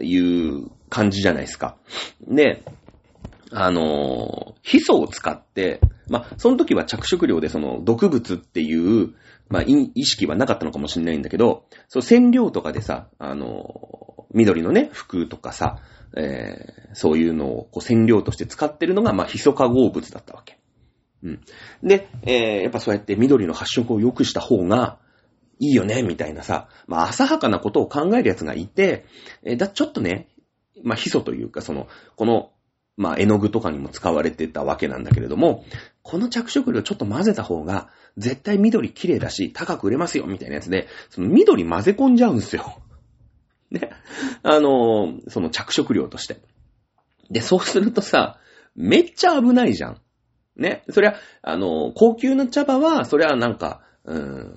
[0.00, 1.76] いう感じじゃないですか。
[2.20, 2.62] で、
[3.50, 5.80] あの、ヒ素を使って、
[6.10, 9.14] まあ、その時は着色料でその毒物っていう、
[9.48, 15.78] まあ、意識はなかったのかもしれないんだけど、そう、染料とかでさ、あの、緑のね、服とかさ、
[16.16, 20.58] えー、そういうのをこう染料として使ってるのが、まあ、ヒ素化合物だったわけ。
[21.22, 21.40] うん。
[21.84, 24.98] で、えー、やっぱそうやって緑の発色を良くした方が、
[25.60, 29.04] いいよね、みたいなさ、まあ、浅はかなことを考える奴がいて、
[29.44, 30.28] えーだ、ちょっとね、
[30.82, 32.50] まあ、ヒ素というか、その、この、
[33.00, 35.64] まあ、絵の具とかにも使われてたわけなんだけれども、
[36.02, 42.82] この着色料ちょっと混ぜた方が、絶対緑綺麗だし、高く売れますよ、みたいなやつで、その緑混ぜ込んじゃうんですよ。
[43.72, 43.88] ね。
[44.42, 46.42] あのーその着色料として。
[47.30, 48.38] で、そうするとさ、
[48.76, 50.00] めっちゃ危ないじゃん。
[50.56, 50.84] ね。
[50.90, 54.52] そりゃ、あのー高級な茶葉は、そりゃなんか、うーん、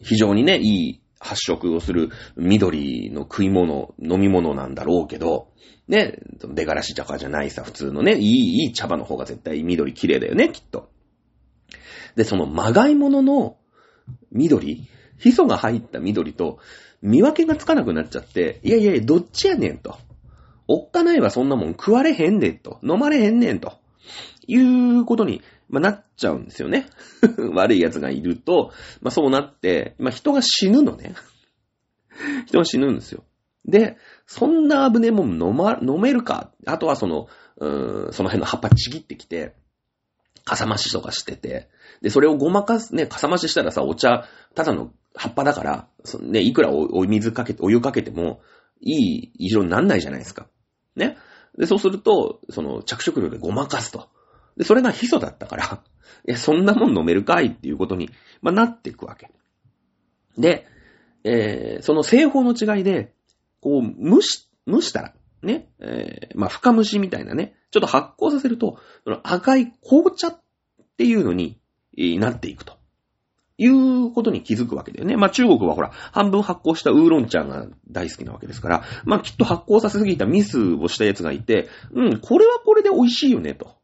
[0.00, 5.48] 非常にね、いい発色をする緑の食い物、飲み物なんだろうけど、
[5.88, 10.90] ね、出がらし茶葉じゃないさ、普通のね、いい、いい茶葉の方が絶対緑綺麗だよね、きっと。
[12.16, 13.56] で、そのまがいものの
[14.32, 16.58] 緑、ヒ素が入った緑と
[17.02, 19.96] 見分けがつかなくなっちゃって、いやいや、どっちやねんと。
[20.68, 22.80] おっかないはそんなもん食われへんねんと。
[22.82, 23.74] 飲まれへんねんと。
[24.46, 26.86] いうことに、まあ、なっちゃうんですよね。
[27.54, 31.14] 悪い奴がいると、まあ、そうなって、まあ、人が死ぬのね。
[32.46, 33.24] 人が死ぬんですよ。
[33.64, 36.52] で、そんな危ねえもん飲ま、飲めるか。
[36.66, 39.54] あとはその、うーん、その辺の葉っぱちぎってきて、
[40.44, 41.68] かさ増しとかしてて、
[42.02, 45.88] で、それをごまかす、ね、かさ増ししたらさ、お茶、ただの葉っぱだから、
[46.20, 48.40] ね、いくらおお水かけて、お湯かけても、
[48.80, 50.46] いい色になんないじゃないですか。
[50.94, 51.16] ね。
[51.58, 54.08] で、そうすると、その着色料でごまかすと。
[54.56, 55.82] で、それがヒ素だったから、
[56.26, 58.10] いや、そんなもん飲めるかいっていうことに、
[58.42, 59.30] まあ、なっていくわけ。
[60.38, 60.66] で、
[61.24, 63.12] えー、その製法の違いで、
[63.60, 70.40] こう、蒸し、蒸したら、ね、えー、まあ、深蒸しみたいなね、ちょっと発酵させると、その赤い紅茶っ
[70.96, 71.58] ていうのに、
[71.96, 72.76] なっていくと。
[73.58, 75.16] いうことに気づくわけだよね。
[75.16, 83.76] まあ中国はほら、半分発酵したウーロン茶が大好きなわけですから、まあきっと発酵させすぎたミスをしたやつがいて、うん、これはこれで美味しいよね、と。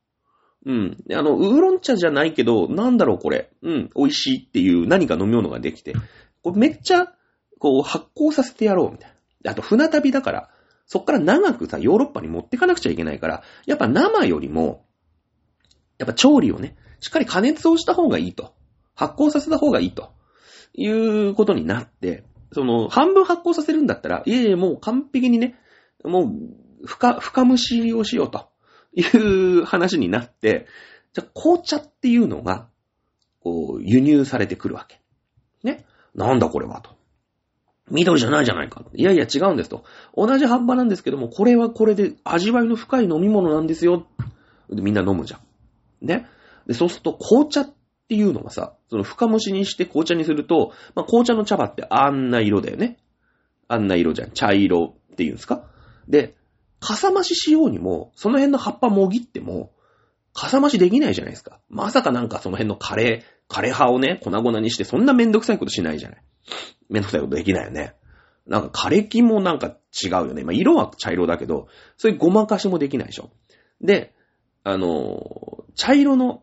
[0.64, 0.96] うん。
[1.12, 3.50] あの、ウーロン茶じゃないけど、なんだろうこれ。
[3.62, 5.94] うん、美味しいっていう何か飲み物ができて、
[6.42, 7.06] これめっちゃ、
[7.58, 9.52] こう、発酵させてやろう、みたいな。
[9.52, 10.50] あと、船旅だから、
[10.86, 14.86] そっから長くさ、ヨーロッパに持ってかなくちゃいけないから、やっぱ生よりも、
[15.98, 18.54] やっぱ調理をね、しっかり加熱をした方がいいと。
[18.94, 20.12] 発酵させた方がいいと。
[20.74, 25.56] いうことになって、その、半分発酵させるんだったら、いえいえ、もう完璧にね、
[26.04, 28.51] もう、深、深蒸しをしようと
[28.94, 30.66] いう話になって、
[31.12, 32.68] じゃ紅茶っていうのが、
[33.40, 35.00] こう、輸入されてくるわけ。
[35.62, 35.84] ね。
[36.14, 36.90] なんだこれはと。
[37.90, 38.84] 緑じゃないじゃないか。
[38.94, 39.84] いやいや違うんですと。
[40.16, 44.06] 同じ葉っぱなんですけども、これはこれで味わいの深い飲み物なんですよ。
[44.70, 46.06] みんな飲むじゃん。
[46.06, 46.26] ね。
[46.66, 47.70] で、そうすると紅茶っ
[48.08, 52.98] ていうのがさ、その深蒸しにして紅茶にすると、まあ、紅茶の茶葉ってあんな色だよね。
[53.68, 54.30] あんな色じゃん。
[54.30, 55.64] 茶色っていうんですか
[56.08, 56.36] で、
[56.82, 59.72] かさ増ししようにも、その辺の葉っぱもぎっても、
[60.34, 61.60] かさ増しできないじゃないですか。
[61.68, 66.22] まさかなんかその辺のカレー、カレー葉をね、粉々にして、そんなめんどくさいことしないじゃない。
[66.90, 67.94] めんどくさいことできないよね。
[68.46, 70.42] なんか枯れ木もなんか違うよね。
[70.42, 73.30] まあ、色は茶色だけど、そういうごまかしもできないでしょ。
[73.80, 74.12] で、
[74.64, 76.42] あの茶色の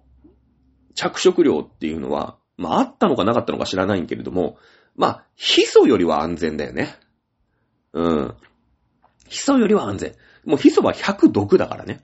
[0.96, 4.58] 着色料っていうのは、まあ、あったのかなかったのか知らないんけれども、
[4.96, 6.96] まあ、ヒ素よりは安全だよね。
[7.94, 8.36] うん。
[9.28, 10.16] ヒ素よりは安全。
[10.46, 12.02] もうヒ素は100毒だからね。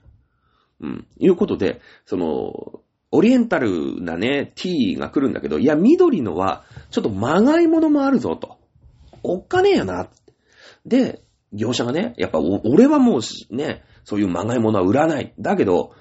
[0.80, 1.06] うん。
[1.18, 2.80] いうことで、その、
[3.10, 8.58] オリエンタルなね、ティーが来るんだけど、いや、緑のは、ちょっとまがいものもあるぞ、と。
[9.22, 10.08] おっかねえやな。
[10.84, 11.22] で、
[11.52, 15.32] 業者がね、やっぱ、俺はもうね、そういうまがいものは売らない。
[15.38, 15.92] だけど、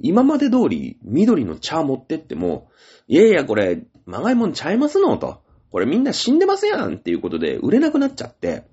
[0.00, 2.70] 今まで通り緑の茶持ってっても、
[3.06, 5.18] いやいや、これ、まがいもんちゃいますの？
[5.18, 5.42] と。
[5.70, 6.96] これみんな死んでますやん？
[6.96, 8.64] っていうことで売れなくなっちゃって、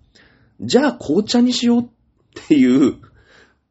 [0.61, 1.85] じゃあ紅茶にしようっ
[2.47, 2.97] ていう、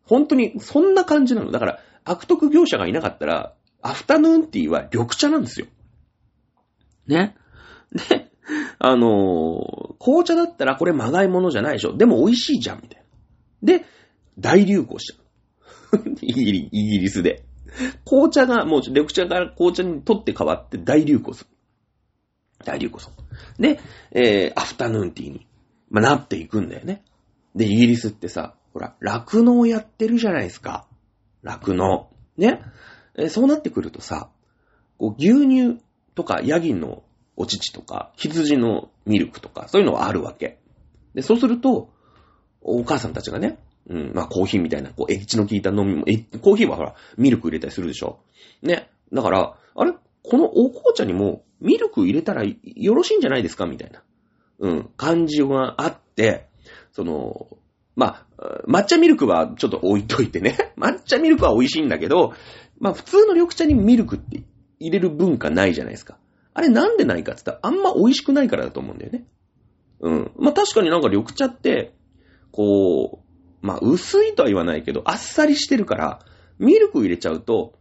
[0.05, 1.51] 本当にそんな感じなの。
[1.51, 5.67] だから、悪徳業者がいなかったら、アフタヌーンティーは緑茶なんですよ。
[7.07, 7.37] ね。
[7.93, 8.31] で、
[8.79, 11.97] あのー、紅茶だったらこれまがいものじゃないでしょ。
[11.97, 13.05] でも美味しいじゃん、みたい
[13.63, 13.79] な。
[13.79, 13.85] で、
[14.39, 16.05] 大流行しちゃう。
[16.21, 17.45] イギリイギリスで。
[18.05, 21.51] 紅茶が、もう緑茶から紅茶にとって変わって大流行する。
[22.65, 23.15] 大流行する。
[23.59, 23.81] で、
[24.13, 25.47] えー、アフタヌーンティーに、
[25.91, 27.05] まあ、なっていくんだよね。
[27.55, 30.87] で、イギリスってさ、ほら、酪農やってるじゃないですか。
[31.43, 32.11] 酪農。
[32.37, 32.63] ね。
[33.17, 34.29] え、そうなってくるとさ、
[34.99, 35.81] こう牛乳
[36.15, 37.05] とかヤギの
[37.37, 40.59] お乳とか、羊のミルクとか、そういうのはあるわけ。
[41.15, 41.91] で、そうすると、
[42.61, 46.05] お母さんたちがね、うん、まあコーヒーみたいな、こう、エッジの効いた飲み物、
[46.41, 48.21] コーヒーはほら、ミルク入れたりするでしょ。
[48.63, 48.91] ね。
[49.13, 49.93] だから、あれ？
[50.23, 53.67] このお紅茶にもミルク入れたらよろしいんじゃないですか？
[53.67, 54.03] みたいな、
[54.59, 56.49] うん、感じがあって、
[56.95, 57.49] その、
[57.97, 60.57] まあ、抹茶ミルクはちょっと置いといてね。
[60.79, 62.33] 抹茶ミルクは美味しいんだけど、
[62.79, 64.45] まあ普通の緑茶にミルクって
[64.79, 66.19] 入れる文化ないじゃないですか。
[66.55, 69.27] あれなんでないかって言ったらあんま美味しくないからだと思うんだよね。
[70.01, 70.31] うん。
[70.37, 71.93] まあ確かになんか緑茶って、
[72.53, 76.21] こう、まあ薄いとは言わないけど、あっさりしてるから、
[76.61, 77.75] ミルク入れちゃうと、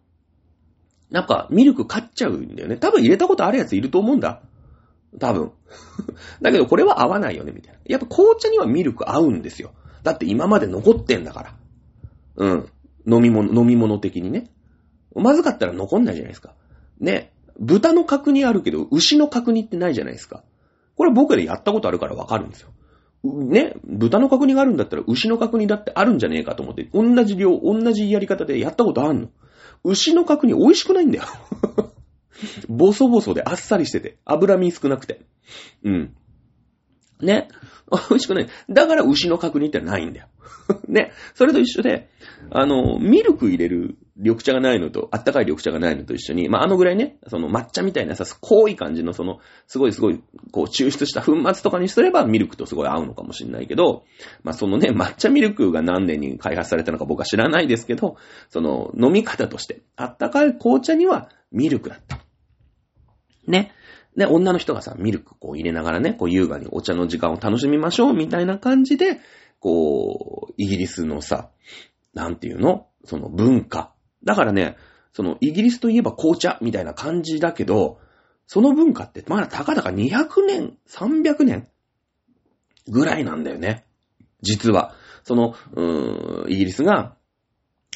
[1.12, 2.78] なんかミルク買っちゃうんだよね。
[2.78, 4.42] 多分入れたことあるやついると思うんだ。
[5.20, 5.52] 多分。
[6.42, 7.80] だけどこれは合わないよね、みたいな。
[7.86, 9.72] やっぱ紅茶にはミルク合うんですよ。
[10.04, 11.56] だって今まで残ってんだから。
[12.36, 12.70] うん。
[13.06, 14.50] 飲み物、飲み物的にね。
[15.16, 16.54] まずかったら残んないじゃないですか。
[17.00, 17.32] ね。
[17.60, 20.44] 豚の角煮あるけど、牛の角煮ってないじゃないですか。
[20.96, 22.70] これ僕でやったことあるからわかるんですよ。
[23.24, 29.28] ね、豚の角煮があるんだったら牛の角煮だってあるんじゃねえかと思って、同じ量、同じやり方でやったことあんの。
[29.84, 31.24] 牛の角煮美味しくないんだよ。
[32.70, 35.22] ボソボソであっさりしてて、脂身少なくて。
[35.84, 36.16] うん。
[37.22, 37.48] ね。
[38.10, 38.48] 美味しくない。
[38.70, 40.28] だから牛の角煮ってないんだよ。
[40.88, 41.12] ね。
[41.36, 42.10] それと一緒で、
[42.50, 54.04] あの、ミルク入れる緑茶がないのと、あったかい緑茶がないのと一緒に、まあ、あのぐらいね、その抹茶みたいなさ、濃い感じのその、すごいすごい、こう、抽出した粉末とかにすればミルクとすごい合うのかもしれないけど、
[54.44, 58.18] まあ、そのね、抹茶ミルクが何年に開発されたのか僕は知らないですけど、
[58.50, 62.20] その、飲み方として、あったかい紅茶にはミルクだった。
[63.48, 63.72] ね。
[64.16, 69.20] で、女の人がさ、ミルクこう入れながらね、こう優雅にお茶の時間を楽しみましょう、みたいな感じで、
[69.60, 71.50] こう、イギリスのさ、
[72.14, 72.88] なんていうの？
[73.06, 73.93] その文化。
[74.24, 74.78] だからね、
[75.14, 78.00] そのイギリスといえば紅茶みたいな感じだけど、
[78.48, 81.68] その文化ってまだたかだか200年、300年
[82.88, 83.86] ぐらいなんだよね。
[84.42, 84.96] 実は。
[85.24, 87.16] その、うーん、イギリスが、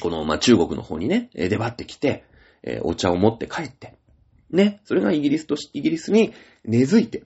[0.00, 2.24] この、まあ、中国の方にね、出張ってきて、
[2.62, 3.98] えー、お茶を持って帰って、
[4.50, 6.32] ね、それがイギリスとし、イギリスに
[6.64, 7.24] 根付いて、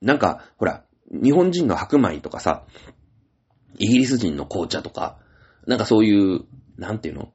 [0.00, 2.64] なんか、ほら、日本人の白米とかさ、
[3.78, 5.18] イギリス人の紅茶とか、
[5.66, 6.44] なんかそういう、
[6.76, 7.32] なんていうの？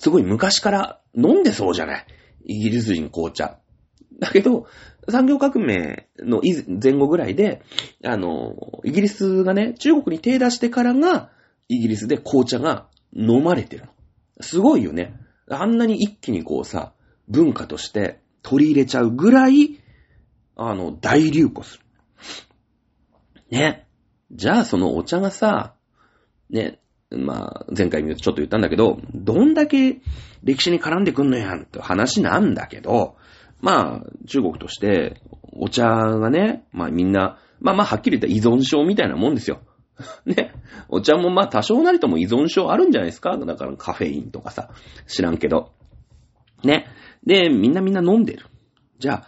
[0.00, 2.06] すごい昔から飲んでそうじゃない？
[2.46, 3.58] イギリス人紅茶。
[4.18, 4.66] だけど、
[5.08, 6.40] 産業革命の
[6.82, 7.62] 前後ぐらいで、
[8.04, 11.30] あの、イギリスがね、中国に手出してからが、
[11.68, 13.92] イギリスで紅茶が飲まれてるの。
[14.40, 15.14] すごいよね。
[15.50, 16.92] あんなに一気にこうさ、
[17.28, 19.78] 文化として取り入れちゃうぐらい、
[20.56, 21.84] あの、大流行する。
[23.50, 23.86] ね。
[24.32, 25.74] じゃあそのお茶がさ、
[26.50, 26.78] ね、
[27.10, 30.00] まあ、前回ちょっと言ったんだけど、どんだけ
[30.44, 33.16] 歴史に絡んでくんのやんって話なんだけど、
[33.60, 35.20] まあ、中国として、
[35.52, 39.60] お茶がね、まあみんな、まあまあはっきり言った依存症みたいなもんですよ。
[40.24, 40.54] ね。
[40.88, 43.36] お茶もまあ多少なりとも依存症あるんじゃないですか？
[43.36, 44.70] だからカフェインとかさ、
[45.06, 45.72] 知らんけど。
[46.64, 46.86] ね。
[47.26, 48.46] で、みんなみんな飲んでる。
[48.98, 49.26] じゃあ、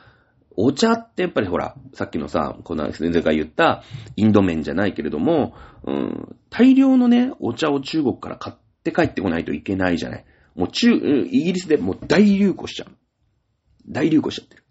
[0.57, 3.83] お茶ってやっぱりほら、さっきのさ、この前回言った
[4.17, 10.25] インド麺じゃないけれども、うん、大量のね、お茶を中国から買って帰ってこないといけないじゃない。
[10.55, 12.93] もう中、イギリスでもう大流行しちゃう。
[13.89, 14.65] 大流行しちゃってる。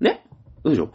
[0.00, 0.26] ね？
[0.64, 0.92] どうでしょ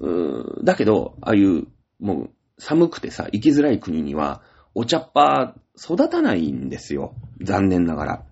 [0.00, 0.64] う？
[0.64, 1.66] だけど、ああいう、
[2.00, 4.42] もう寒くてさ、生きづらい国には、
[4.74, 7.14] お茶っ葉育たないんですよ。
[7.40, 8.26] 残念ながら。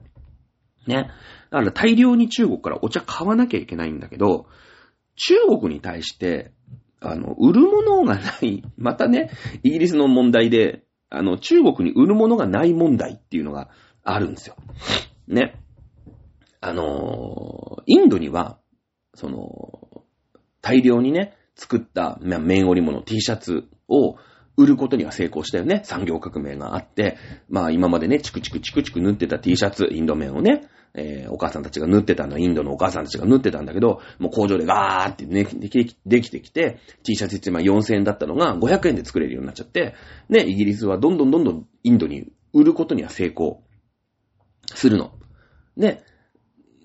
[0.86, 1.10] ね？
[1.50, 4.46] だから大量に中国からお茶買わなきゃいけないんだけど、
[5.16, 6.52] 中国に対して、
[7.00, 9.30] あの、売るものがない、またね、
[9.62, 13.68] イギリスの問題で、あの、中国に売るものがない問題っていうのが
[14.02, 14.56] あるんですよ。
[15.28, 15.60] ね。
[16.60, 18.58] あの、インドには、
[19.14, 20.04] その、
[20.60, 24.16] 大量にね、作った、綿織物 T シャツを
[24.56, 25.82] 売ることには成功したよね。
[25.84, 27.16] 産業革命があって、
[27.48, 39.94] まあ今までね、チクチクチクチク縫ってた T シャツ、インド麺をね、えー、お母さんたちが縫ってたの、インドのお母さんたちが縫ってたんだけど、もう工場でガーってね、できできてきて、T シャツ1枚4000円だったのが500円で作れるようになっちゃって、
[40.28, 43.64] ね、イギリスはどんどんどんどんインドに売ることには成功
[44.66, 45.12] するの。
[45.76, 46.04] で、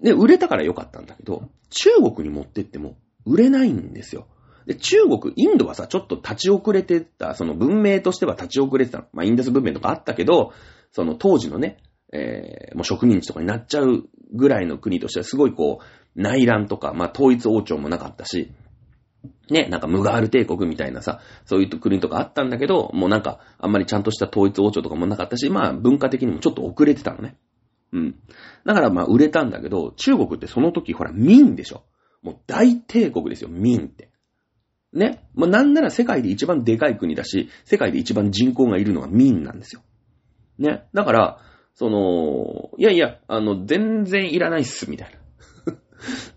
[0.02, 4.28] で、売れたから良かったんだけど、中国に持ってっても売れないんですよ。
[4.66, 9.06] で、中国、インドはさ、ちょっと立ち遅れてた、その文明としては立ち遅れてたの。
[9.14, 10.54] まあ、インダス文明とかあったけど、
[10.92, 11.78] その当時のね、
[12.12, 14.04] えー、もう植民地とかになっちゃう
[14.34, 18.52] ぐらいの国としてはすごいこう、内乱とか、まあ、統一王朝もなかったし、
[19.50, 27.36] ね、なんかムガール帝国みたいなさ、そういう国とかあったんだけど、もうなんか、あんまりちゃんとした統一王朝とかもなかったし、まあ文化的にもちょっと遅れてたのね。
[27.92, 28.16] うん。
[28.66, 31.84] だからまあ売れたんだけど、中国ってその時ほら民でしょ。
[32.22, 34.10] もう大帝国ですよ、民って。
[34.94, 35.28] ね。
[35.34, 39.82] まあなんなら世界で一番でかい国だし、世界で一番人口がいるのが民なんですよ。
[40.60, 40.86] ね。
[40.94, 41.40] だから、
[41.80, 45.18] その、いやいや、あの、全然いらないっす、みたい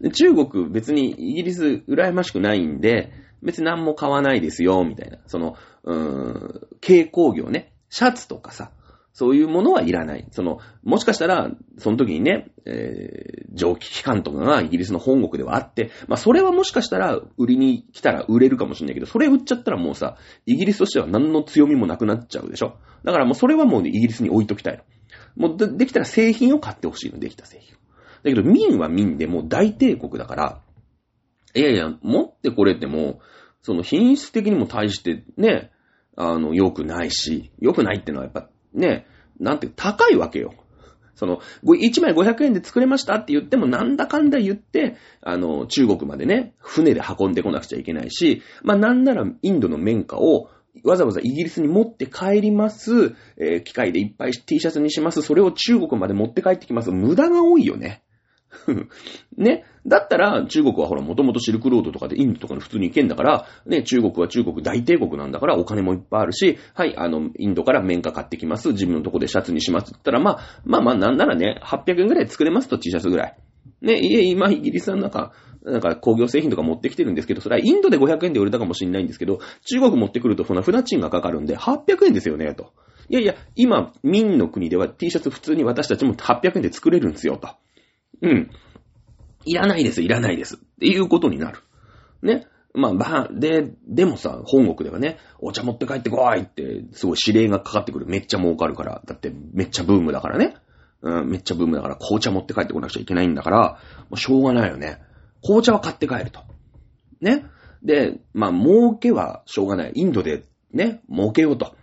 [0.01, 0.11] な。
[0.13, 3.11] 中国別にイギリス羨ましくないんで、
[3.43, 5.19] 別に何も買わないですよ、みたいな。
[5.27, 7.73] その、うーん、軽工業ね。
[7.91, 8.71] シャツとかさ、
[9.13, 10.29] そういうものはいらない。
[10.31, 24.85] その、もしかしたら、その時にね、えー、蒸気機関とかがイギリスの本国ではあって、まあそれはもしかしたら売りに来たら売れるかもしれないけど、それ売っちゃったらもうさ、イギリスとしては何の強みもなくなっちゃうでしょだからもうそれはもうイギリスに置いときたいの。
[25.37, 27.77] もうでできたら製品を買ってほしいの、できた製品。
[28.23, 30.61] だけど民は民でもう大帝国だから、
[31.55, 33.21] いやいや、持ってこれても、
[33.63, 35.71] その品質的にも対してね、
[36.17, 39.07] あの、良くないし、良くないってのはやっぱね、
[39.39, 40.55] なんて高いわけよ。
[41.15, 50.49] その、1枚500円で作れましたって言っても、なんだかんだ言って、あの、中国までね、船で運んでこなくちゃいけないし、まあなんならインドの綿花を
[50.85, 56.91] わざわざイギリスに持って帰ります、えー、機械でいっぱい T シャツにします、それを中国まで持って帰ってきます。
[56.91, 58.03] 無駄が多いよね。
[59.37, 59.65] ね。
[59.87, 68.71] だったら、中国はほら、もともとシルクロードとかでインドとかに普通に行けんだから、ね、中国は中国大帝国なんだから、お金もいっぱいあるし、はい、あの、インドから綿花買ってきます。
[68.71, 69.85] 自分のとこでシャツにします。
[69.85, 73.37] って言ったら、まあ、まあまあ、なんならね、800円ぐらい作れますと、T シャツぐらい。
[73.81, 75.33] ね、いえ、今、イギリスの中、
[75.65, 82.73] なんか工業製品とか持ってきてるんですけど、それはインドで500円で売れたかもしれないんですけど、中国持ってくるとそんな船賃がかかるんで、800円ですよね、と。
[83.09, 87.51] いやいや、今、民の国では T シャツ普通に私たちも800円で作れるんですよ、と。
[88.23, 88.51] うん。
[89.45, 90.57] いらないです、いらないです。
[90.57, 91.61] っていうことになる。
[92.23, 92.47] ね。
[92.75, 98.07] まあ、ば、で、でもさ、本国ではね、お茶持って帰ってこいって、すごい指令がかかってくる。
[98.07, 99.03] めっちゃ儲かるから。
[99.05, 100.55] だって、めっちゃブームだからね。
[101.03, 105.03] うん、めっちゃブームだから、紅茶持って帰ってこなくちゃいけないんだから、もうしょうがないよね。
[105.43, 106.41] 紅茶は買って帰ると。
[107.21, 107.45] ね。
[107.83, 109.93] で、まあ、儲けはしょうがない。
[109.95, 111.75] インドでね、儲けようと。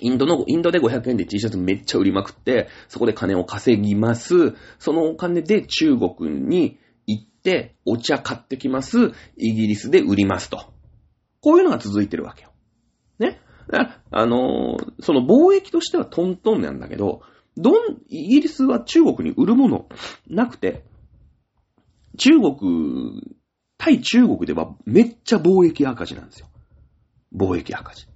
[0.00, 4.54] インドの、インドで500円で T シャツめっちゃ売りまくって、そこで金を稼ぎます。
[4.78, 9.12] そのお金で中国に行って、お茶買ってきます。
[9.36, 10.72] イギリスで売りますと。
[11.40, 12.50] こういうのが続いてるわけよ。
[13.18, 13.40] ね。
[14.10, 17.22] あのー、その貿易としてはトントンなんだけど、
[17.56, 19.88] どん、イギリスは中国に売るもの
[20.28, 20.84] なくて、
[22.18, 23.22] 中国、
[23.78, 26.48] 対中国ではめっちゃ貿易赤字なんですよ。
[27.34, 28.06] 貿易赤字。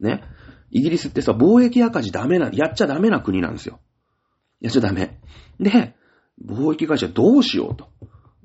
[0.00, 0.22] ね。
[0.70, 3.80] イギリスってさ、貿易赤字ダメな、やっちゃダメな国なんですよ。
[4.60, 5.20] やっちゃダメ。
[5.60, 5.94] で、
[6.42, 7.88] 貿易赤字はどうしようと。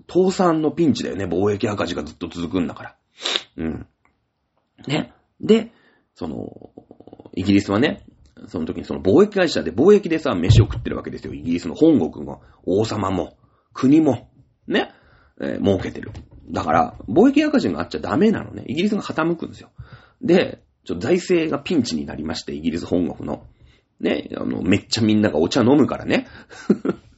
[0.09, 2.95] 倒産のピンチだよね、貿易赤字がずっと続くんだから。
[3.57, 3.87] うん。
[4.87, 5.13] ね。
[5.39, 5.71] で、
[6.15, 6.71] その、
[7.35, 8.05] イギリスはね、
[8.47, 11.33] その時にその貿易会社で貿易でさ、飯を食ってるわけですよ。
[11.33, 13.37] イギリスの本国も、王様も、
[13.73, 14.29] 国も、
[14.67, 14.91] ね、
[15.39, 16.11] えー、儲けてる。
[16.49, 18.63] だから、貿易赤字があっちゃダメなのね。
[18.67, 19.69] イギリスが傾くんですよ。
[20.21, 23.45] で、ちょっと財政がピンチになりまして、イギリス本国の。
[23.99, 26.27] ね、あの、めっちゃみんながお茶飲むからね。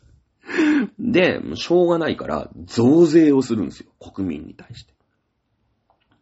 [0.97, 3.91] で、しょうがないから、増税をするんですよ。
[3.99, 4.93] 国民に対して。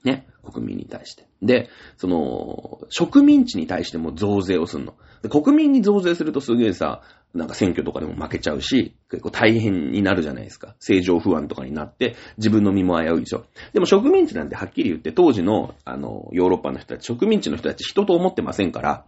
[0.04, 1.28] ね、国民に対して。
[1.42, 4.96] で、その、植民地に対しても増税をするの。
[5.22, 7.02] で国民に増税するとすげえさ、
[7.34, 10.76] なんか選挙とかでも負けちゃうし、結構大変になるじゃないですか。
[10.80, 13.46] 政情不安とかになって、自分の身も危ういでしょ。
[13.74, 19.06] でも植民地なんてはっきり言って、当時の、あの、ヨーロッパの人たち、植民地の人たち人と思ってませんから、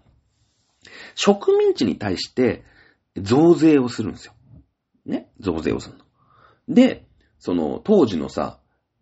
[1.16, 2.64] 植民地に対して
[3.18, 4.34] 増税をするんですよ。
[5.06, 5.30] ね？
[5.40, 6.06] 増税をするの。
[6.74, 7.06] で、
[7.40, 8.59] その、当時のさ、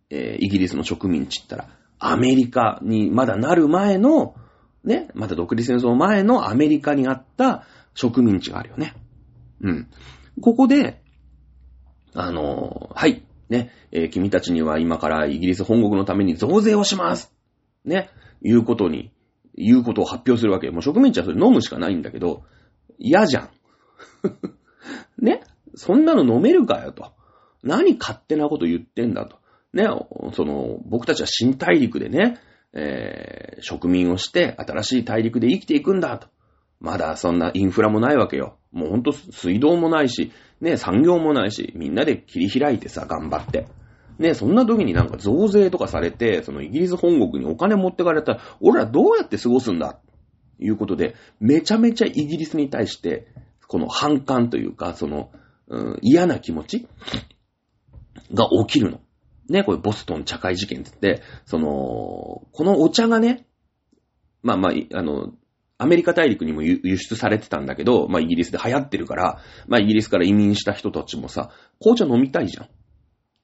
[0.09, 4.35] えー、イギリスの植民地って言ったら、アメリカにまだなる前の、
[4.83, 8.93] ね、まだ独立戦争前のアメリカにあった植民地があるよね。
[9.61, 9.87] うん。
[10.41, 11.01] ここで、
[12.13, 17.33] あのはい、ね、えー、君たちには今からイギリス本国のために増税をします
[17.85, 18.09] ね、
[18.41, 19.11] いうことに
[19.57, 20.69] いうことを発表するわけ。
[20.69, 22.43] もう植民地はそれ飲むしかないんだけど、
[22.99, 23.49] 嫌じゃん。
[25.19, 25.41] ね
[25.75, 27.11] そんなの飲めるかよと。
[27.63, 29.39] 何勝手なこと言ってんだと。
[29.77, 29.87] ね、
[30.33, 32.39] その、僕たちは新大陸でね、
[32.73, 36.27] えー、植民をして新しい大陸で生きていくんだと。
[36.79, 38.57] まだそんなインフラもないわけよ。
[38.71, 43.67] もうほんと水道もないし、ね、産業もないし、みんなで切り開いてさ、頑張って。
[44.19, 49.93] ね、そんな時になんか増税とかされて、そのイギリス本国にお金持ってかれたら、俺らどうやって過ごすんだ？
[49.93, 53.27] ということで、めちゃめちゃイギリスに対して、
[53.67, 55.31] この反感というか、その、
[55.67, 56.87] うん、嫌な気持ち
[58.33, 58.99] が起きるの。
[59.49, 61.67] ね、これボストン茶会事件って言って、その、
[62.51, 63.45] このお茶がね、
[64.43, 65.33] まあまあ、あの、
[65.79, 72.69] アメリカ大陸にも輸出されてたんだけど、まあイギリスで流行ってるから、まあイギリスから移民した人たちもさ、紅茶飲みたいじゃん。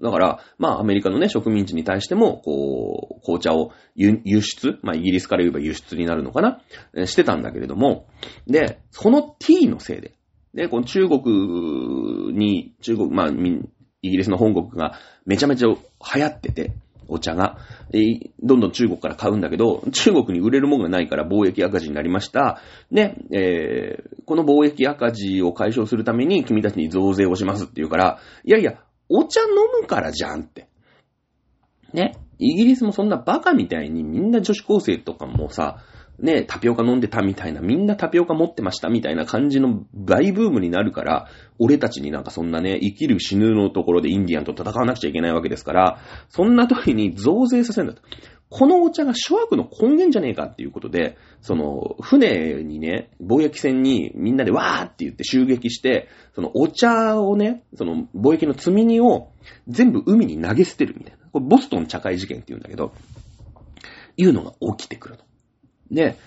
[0.01, 8.07] だから、まあアメリカのね、植民地に対しても、こう、紅茶を輸出、まあイギリスから言えば輸出になるのかなしてたんだけれども、
[8.47, 10.15] で、その T のせいで、
[10.55, 15.67] で、この中国に、中国、まあ、イギリスの本国がめちゃめちゃ
[16.15, 16.73] 流行ってて、
[17.07, 17.57] お茶が、
[18.41, 22.59] どんどん中国から買うんだけど、中国に売れるものがないから貿易赤字になりました。
[22.91, 28.79] ね、えー、この貿易赤字を解消するために君たちに増税をしますって言うから、いやいや、
[29.09, 29.47] お茶飲
[29.81, 30.67] むからじゃんって。
[31.93, 35.83] ね、イギリスもそんなバカみたいにみんな女子高生とかもさ、
[36.19, 41.27] ね、タピオカ飲んでたみたいな、みんなタピオカ持ってましたみたいな感じの大ブームになるから、
[41.59, 45.99] 俺たちになんかそんなね、生きる死ぬのところでインディアンと戦わなくちゃいけないわけですから、
[46.29, 48.01] そんな時に増税させるんだと。
[48.49, 59.31] このお茶が諸悪の根源じゃねえかっていうことで、その、船にね、貿易船にみんなでわーって言って襲撃して、そのお茶をね、その貿易の積み荷を
[59.67, 61.27] 全部海に投げ捨てるみたいな。
[61.31, 62.93] これボストン茶会事件って言うんだけど、
[64.17, 65.23] いうのが起きてくるの。
[65.93, 66.17] で、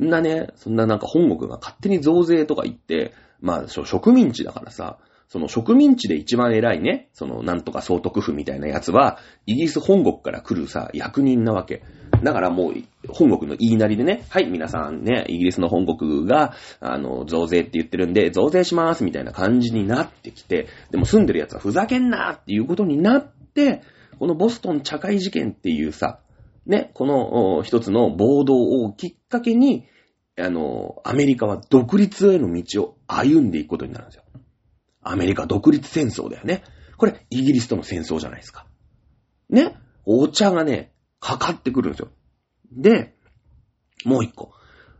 [0.00, 4.98] んなね、そんななんか本国が勝手に増税とか言って、まあ、植民地だからさ、
[5.28, 11.82] その植民地で一番偉いね、そのなんとか総督府みたいなやつは、イギリス本国から来るさ、役人なわけ。
[12.22, 12.74] だからもう、
[13.08, 23.82] 本国の言いなりでね、はい、皆さんね、イギリスの本国が、あの、増税って言ってるんで、増税しまーすみたいな感じになってきて、でも住んでるやつはふざけんなーっていうことになって、
[24.18, 26.20] このボストン茶会事件っていうさ、
[26.68, 29.86] ね、この一つの暴動をきっかけに、
[30.38, 34.24] あの、アメリカは独立への道を歩んでいくことになるんですよ。
[35.02, 36.62] アメリカ独立戦争だよね。
[36.98, 38.66] これ、イギリスとの戦争じゃないですか。
[39.48, 42.08] ね、お茶がね、かかってくるんですよ。
[42.70, 43.14] で、
[44.04, 44.52] もう一個。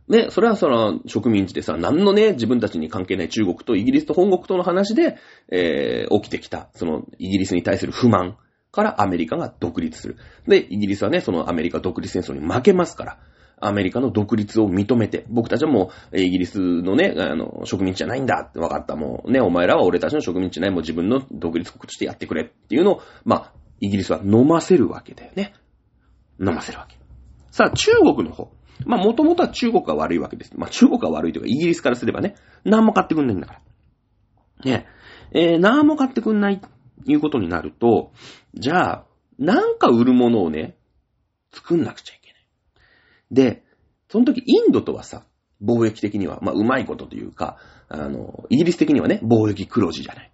[0.07, 5.17] ね、それはその植民地でさ、何のね、自分たちに関係ない中国とイギリスと本国との話で、
[5.51, 8.37] えー、起きてきた、そのイギリスに対する不満。
[8.71, 10.17] からアメリカが独立する。
[10.47, 13.17] で、イギリスはね、そのアメリカ独立戦争に負けますから、
[13.61, 18.95] アメリカの独立を認めて、僕たちはもう、イギリスのね、あの、植民地じゃないんだって分かった。
[18.95, 25.53] もうね、お前らは俺たちの植民地じゃない、もう自分の独立国としてやってくれっていうのを、まあ、イギリスは飲ませるわけだよね。
[26.39, 26.97] 飲ませるわけ。
[27.51, 28.51] さあ、中国の方。
[28.85, 30.53] まあ、もともとは中国が悪いわけです。
[30.55, 33.59] まあ、中国が悪いというか、イギリスからすればね、何も買ってくんないんだか
[34.63, 34.71] ら。
[34.71, 34.85] ね。
[35.33, 36.61] えー、何も買ってくんない
[37.05, 38.11] いうことになると、
[38.53, 39.05] じゃあ、
[39.37, 40.75] なんか売るものをね、
[41.51, 42.45] 作んなくちゃいけない。
[43.31, 43.63] で、
[44.09, 45.23] その時インドとはさ、
[45.63, 47.57] 貿易的には、まあ、うまいことというか、
[47.89, 50.31] あの、イギリス的にはね、貿易黒字じゃない。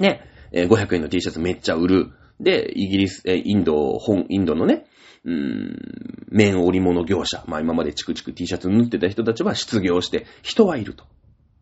[0.00, 2.12] ね、え500円の T シャツめっちゃ売る。
[2.40, 4.86] で、イギリス、えインド、本、インドのね、
[5.24, 7.44] うーん、綿織物業者。
[7.46, 11.04] まあ今までチクチク T シャツ縫ってた人たちは失業して、人はいると。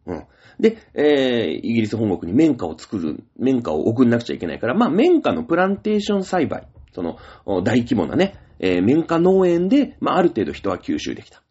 [0.06, 0.26] うん。
[0.60, 7.18] で、えー、イギリス本国に綿花を作る、綿花を送んなくちゃいけないから、まあ、綿花のプランテーション栽培、その、
[7.62, 11.42] 大規模なね、えー、綿花農園で、まあ、ある程度人は吸収できた。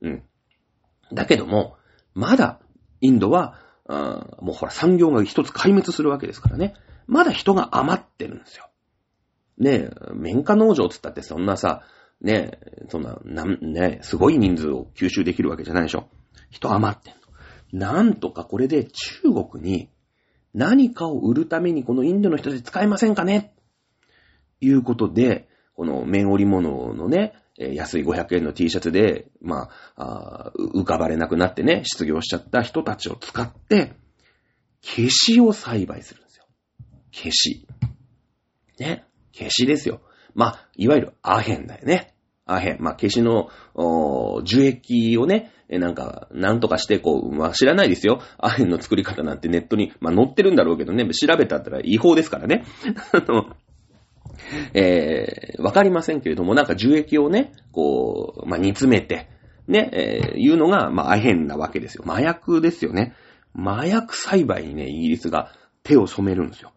[0.00, 0.22] うん。
[1.12, 1.76] だけども、
[2.14, 2.60] まだ、
[3.00, 6.74] インドは、あもうほら、産業が一つ壊滅するわけですからね。
[7.06, 8.70] まだ人が余ってるんですよ。
[9.58, 11.82] ねえ、綿花農場つったってそんなさ、
[12.22, 16.08] ねえ、そんな、なん、ねすごい人数を吸収できるわけじゃないでしょ。
[16.50, 17.14] 人余ってん。
[17.74, 19.90] なんとかこれで中国に
[20.54, 23.52] 何かを売るためにこのインドの人たち使えませんかね？
[24.60, 33.94] いうことで、この綿織物のね、安い500円の T シャツで、まあ、あ浮かばれなくなってね、失業しちゃった人たちを使って、
[34.80, 36.44] 消しを栽培するんですよ。
[37.10, 37.66] 消し。
[38.78, 39.04] ね。
[39.32, 40.00] 消しですよ。
[40.34, 42.13] まあ、いわゆるアヘンだよね。
[42.46, 42.76] アヘン。
[42.80, 48.20] まあ、消しの、お樹液をね、え、なんか、なんとかして、こう、まあ、知らないですよ。
[48.38, 52.64] アヘンの作り方なんてネットに、まあ、載ってるんだろうけどね、調べたったら違法ですからね。
[53.12, 53.56] あの、
[54.74, 59.30] えー、わかりませんけれども、なんか樹液をね、こう、まあ、煮詰めて、
[59.66, 62.04] ね、えー、いうのが、まあ、アヘンなわけですよ。
[62.06, 63.14] 麻薬ですよね。
[63.56, 65.50] 麻薬栽培にね、イギリスが
[65.82, 66.72] 手を染めるんですよ。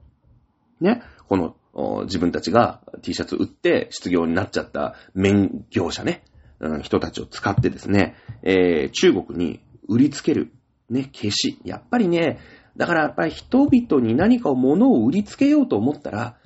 [0.79, 1.01] ね。
[1.27, 1.56] この、
[2.05, 6.23] 自分たちが T シャツ売って失業になっちゃった免業者ね、
[6.59, 10.51] うん、人たちを使ってですね、えー、中国に売りつける、
[10.89, 11.59] ね、消し。
[11.63, 12.39] やっぱりね、
[12.75, 16.37] だからやっぱり人々に何かを物を売りつけようと思ったら、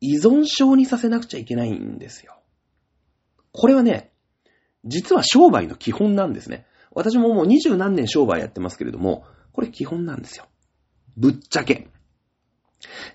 [0.00, 2.40] 依存症にさせなくちゃいけないんですよ。
[3.52, 4.12] これはね、
[4.84, 6.66] 実は商売の基本なんですね。
[6.90, 10.46] 私ももう二十何年商売やってますけれども、これ基本なんですよ。
[11.16, 11.88] ぶっちゃけ。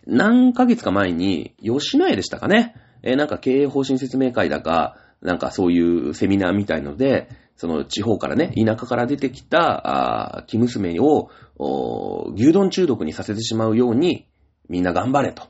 [0.06, 2.76] 何ヶ月か前に、吉野家でしたかね。
[3.04, 11.30] えー、なんか経営方針説明会だか、なんかそういうセミナーみたいので、その地方からね、田舎から出てきた、あ生娘を、
[12.36, 14.28] 牛丼中毒にさせてしまうように、
[14.70, 15.44] みんな頑張れと。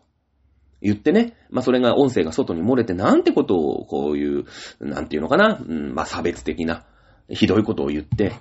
[0.82, 4.45] 言ってね、まあそれが音声が外に漏れてなんてことをこういう、
[4.80, 6.86] なんていうのかな、うん、まあ差別的な、
[7.30, 8.34] ひどいことを言って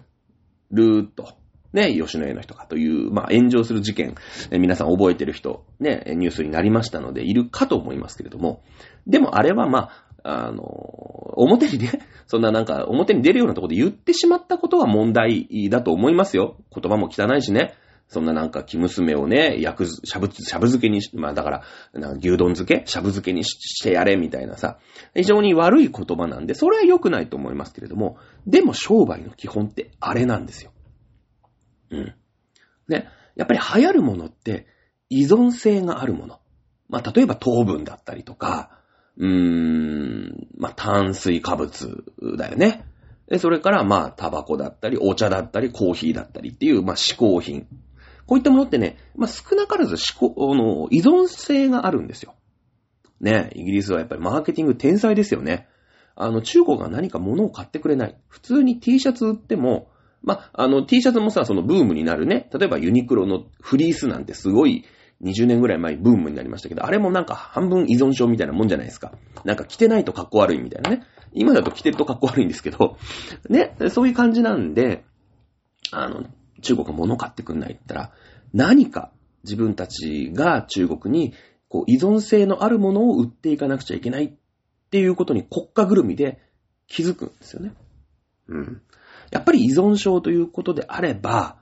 [0.70, 1.36] ると。
[1.76, 4.14] ね、吉野家の人かという、まあ炎上する事件、
[4.50, 8.62] 皆さん覚えてる人、ね、ニュースになりましたので、いるかと思いますけれども、
[9.06, 9.90] でもあれはま
[10.24, 10.62] あ、あの、
[11.36, 16.56] 表にね、 そんななんか表に出るようなところで言ってしまったことは問題だと思いますよ。
[16.74, 17.74] 言葉も汚いしね。
[18.08, 21.62] そんななんか、木娘をね、焼く、しゃぶ、しゃぶ漬けにし、まあだから、
[22.18, 22.82] 牛丼漬け？
[22.86, 24.78] しゃぶ漬けにしてやれ、みたいなさ、
[25.14, 28.16] 非常に悪い言葉なんで、それは良くないと思いますけれども、
[28.46, 30.70] でも商売の基本ってあれなんですよ。
[31.90, 32.14] うん。
[32.88, 33.08] ね。
[33.34, 34.66] やっぱり流行るものって、
[35.08, 36.40] 依存性があるもの。
[36.88, 38.70] まあ例えば糖分だったりとか、
[39.16, 42.04] うーん、まあ炭水化物
[42.38, 42.84] だよね。
[43.28, 47.66] で、それから、まあ、タバコだったり、お茶だったり、コーヒーだったりっていう、まあ、嗜好品。
[48.26, 52.34] こういったものってね、まあ、少なからず思考、あの、依存性があるんですよ。
[53.20, 55.68] ね、イギリスはやっぱりマーケティング天才ですよね。
[56.14, 58.16] あの、中国が何か物を買ってくれない。
[58.28, 59.90] 普通に T シャツ売っても、
[60.26, 62.50] まあ、あの、T シャツもさ、そのブームになるね。
[62.52, 64.84] 例えばユニクロのフリースなんてすごい、
[65.22, 69.12] 20年ぐらい前ブームになりましたけど、あれもなんか半分依存症みたいなもんじゃないですか。
[69.44, 71.04] なんか着てないと格好悪いみたいなね。
[71.32, 72.98] 今だと着てると格好悪いんですけど、
[73.48, 75.04] ね、そういう感じなんで、
[75.90, 76.24] あの、
[76.60, 78.12] 中国が物買ってくんないって言ったら、
[78.52, 79.10] 何か
[79.44, 81.34] 自分たちが中国に
[81.68, 84.32] こう依存性のあるものを売っていかなくちゃいけないっ
[84.90, 86.40] ていうことに国家ぐるみで
[86.88, 87.72] 気づくんですよね。
[88.48, 88.82] うん。
[89.30, 91.56] やっぱり依存症ということであれば、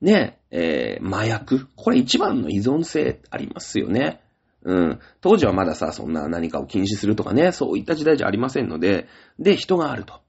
[0.00, 1.68] ね、えー、麻薬。
[1.76, 4.20] これ一番の依存性ありますよね。
[4.64, 5.00] うん。
[5.20, 9.08] 当時はまださ、そんな何かを禁止するとかね、そういった時代じゃありませんので、
[9.38, 10.20] で、人があると。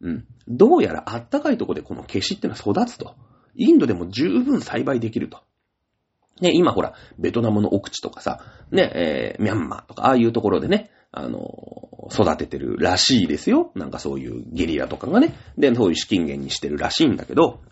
[0.00, 0.24] うん。
[0.48, 3.14] どうやらあったかいとこでこの消しってのは育つと。
[3.54, 5.40] インドでも十分栽培できると。
[6.40, 13.72] ね、今ほら、ベトナムの奥地とかさ、ね、えー、ミャンマーとか、ああいうところでね、あの、育ててるらしいですよ。
[13.74, 15.34] なんかそういうゲリラとかがね。
[15.56, 17.62] で、そういう資金源にしてるらしいんだけど、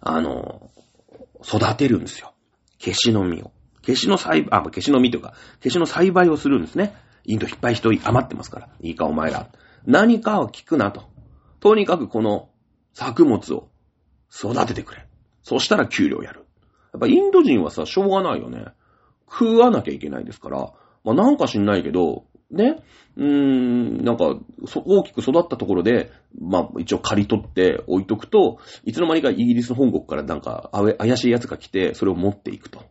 [0.00, 0.68] あの、
[1.44, 2.34] 育てるんですよ。
[2.80, 3.52] 消しの実を。
[3.86, 6.96] 消しの栽培、あ、消しの実というか、消しの栽培をするんですね。
[7.24, 8.68] インドいっぱい人余ってますから。
[8.80, 9.48] いいかお前ら。
[9.86, 11.04] 何かを聞くなと。
[11.60, 12.50] とにかくこの
[12.94, 13.68] 作物を
[14.28, 15.06] 育ててくれ。
[15.44, 16.46] そしたら給料やる。
[16.92, 18.66] やっぱインド人はさ、しょうがないよね。
[19.30, 20.72] 食わなきゃいけないですから、
[21.04, 22.82] まあなんか知んないけど、ね、
[23.16, 24.36] うーん、なんか、
[24.84, 32.82] 大きく育ったところで、まあ一応借り取って置いとくと、いつの間にかイギリスの本国からなんか怪しい奴が来て、それを持っていくと。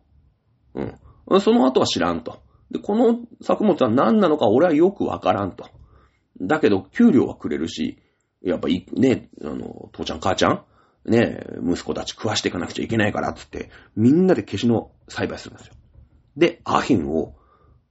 [0.74, 1.40] うん。
[1.40, 2.42] その後は知らんと。
[2.70, 5.68] で、この作物は何なのか俺はよくわからんと。
[6.40, 7.98] だけど、給料はくれるし、
[8.42, 10.64] やっぱ、ね、あの、父ちゃん母ちゃん
[11.06, 15.74] ね、息子たち食わしていかなくちゃいけないからつって、みんなで消しの栽培するんですよ。
[16.36, 17.34] で、アヒンを、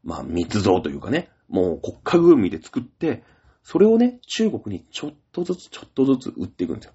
[0.04, 3.24] まあ、密造というかね、もう国家ぐるみで作って、
[3.64, 6.94] それをね、中国にちょっとずつちょっとずつ売っていくんですよ。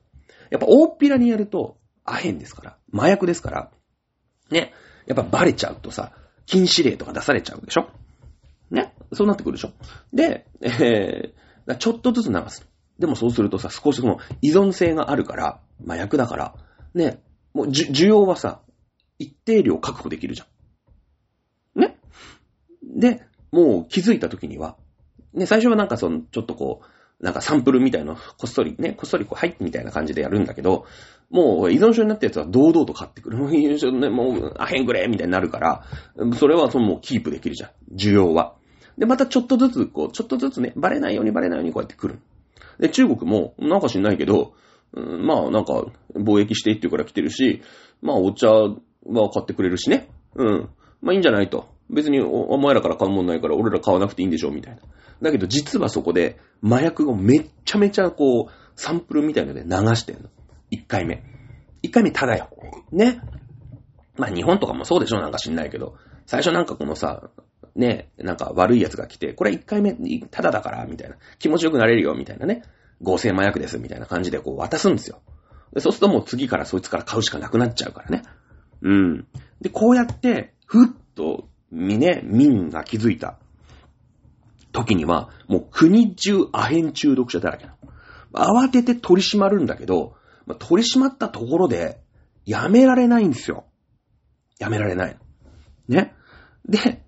[0.50, 3.70] やっぱ大っぴらにやると、アヘンですから、麻薬ですから、
[4.50, 4.72] ね、
[5.06, 6.12] やっぱバレちゃうとさ、
[6.46, 7.88] 禁止令とか出されちゃうでしょ？
[8.70, 9.72] ね、そうなってくるでしょ？
[10.12, 12.66] で、えー、ちょっとずつ流す。
[12.98, 16.54] でもそうするとさ、少しその依存性があるから、麻薬だから、
[16.94, 18.62] ね、もう需要はさ、
[19.18, 20.48] 一定量確保できるじゃん。
[22.89, 23.22] で、
[23.53, 24.76] もう気づいた時には、
[25.34, 30.86] ね、最初はなんかその、ちょっとこう、なんかサンプルみたいなこっそりね、こっそりこう入ってみたいな感じでやるんだけど、
[31.30, 33.36] もう依存症になったやつは堂々と買ってくる。
[33.36, 35.84] もう依存症ね、もう、あへんくれみたいになるから、
[36.39, 37.70] それはそのもうキープできるじゃん。
[37.97, 38.55] 需要は。
[38.97, 42.20] で、またちょっとずつ、こう、ちょっとずつね、バレないようにバレないようにこうやって来る。
[42.80, 44.55] で、中国も、なんか知んないけど、
[44.93, 45.84] うん、まあなんか、
[46.14, 47.62] 貿易してって言うから来てるし、
[48.01, 50.09] まあお茶は買ってくれるしね。
[50.34, 50.68] うん。
[51.03, 51.68] まあいいんじゃないと。
[51.91, 54.80] 別にお前らから買うもんないから俺ら買わなくていいんでしょみたいな。
[55.22, 60.28] だけど実はそこで麻薬をめっちゃめちゃこう、サンプルみたいので流してんの。
[60.70, 61.22] 1回目。
[61.82, 62.49] 1回目ただよ。
[62.93, 63.20] ね。
[64.16, 65.97] まあ日本とかもそうでしょなんか知んないけど。
[66.26, 67.30] 最初なんかこのさ、
[67.74, 69.97] ね、なんか悪い奴が来て、これ1回目
[70.30, 71.16] ただだから、みたいな。
[71.39, 72.62] 気持ちよくなれるよ、みたいなね。
[73.01, 75.20] 合成麻薬です、みたいな感じでこう渡すんですよ。
[75.78, 78.22] そうするともう次からそいつから買うしかなくなっちゃうからね。
[78.82, 79.26] うん。
[79.61, 83.38] で、こうやって、ふっと、みね、民が気づいた
[84.72, 87.88] 時には、もう国中アヘン中毒者だらけなの。
[88.32, 90.16] 慌てて取り締まるんだけど、
[90.46, 92.00] まあ、取り締まったところで、
[92.46, 93.66] やめられないんですよ。
[94.58, 95.18] やめられない。
[95.88, 96.14] ね。
[96.66, 97.02] で、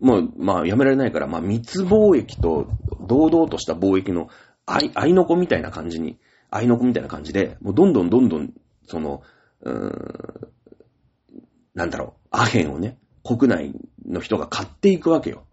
[0.00, 4.28] もう、まあ、やめられないから、まあ、密貿易と、堂々とした貿易の、
[4.66, 6.18] 愛、愛の子みたいな感じに、
[6.50, 8.52] 愛の子みたいな感じで、もうどんどんどんどん、
[8.86, 9.22] その、
[9.62, 10.52] うーん、
[11.74, 13.72] なんだろう、アヘンをね、国内
[14.06, 15.44] の人が買っていくわけよ。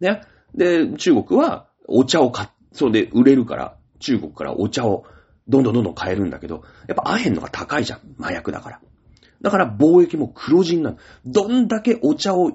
[0.00, 0.22] ね。
[0.54, 5.04] で、中国はお茶を買っ、そうで売れるから、中国からお茶を
[5.48, 8.00] どんどんどんどん買えるんだけど、やっぱアヘンのが高いじゃん。
[8.18, 8.80] 麻薬だから。
[9.40, 10.96] だから貿易も黒字になる。
[11.24, 12.52] どんだけお茶を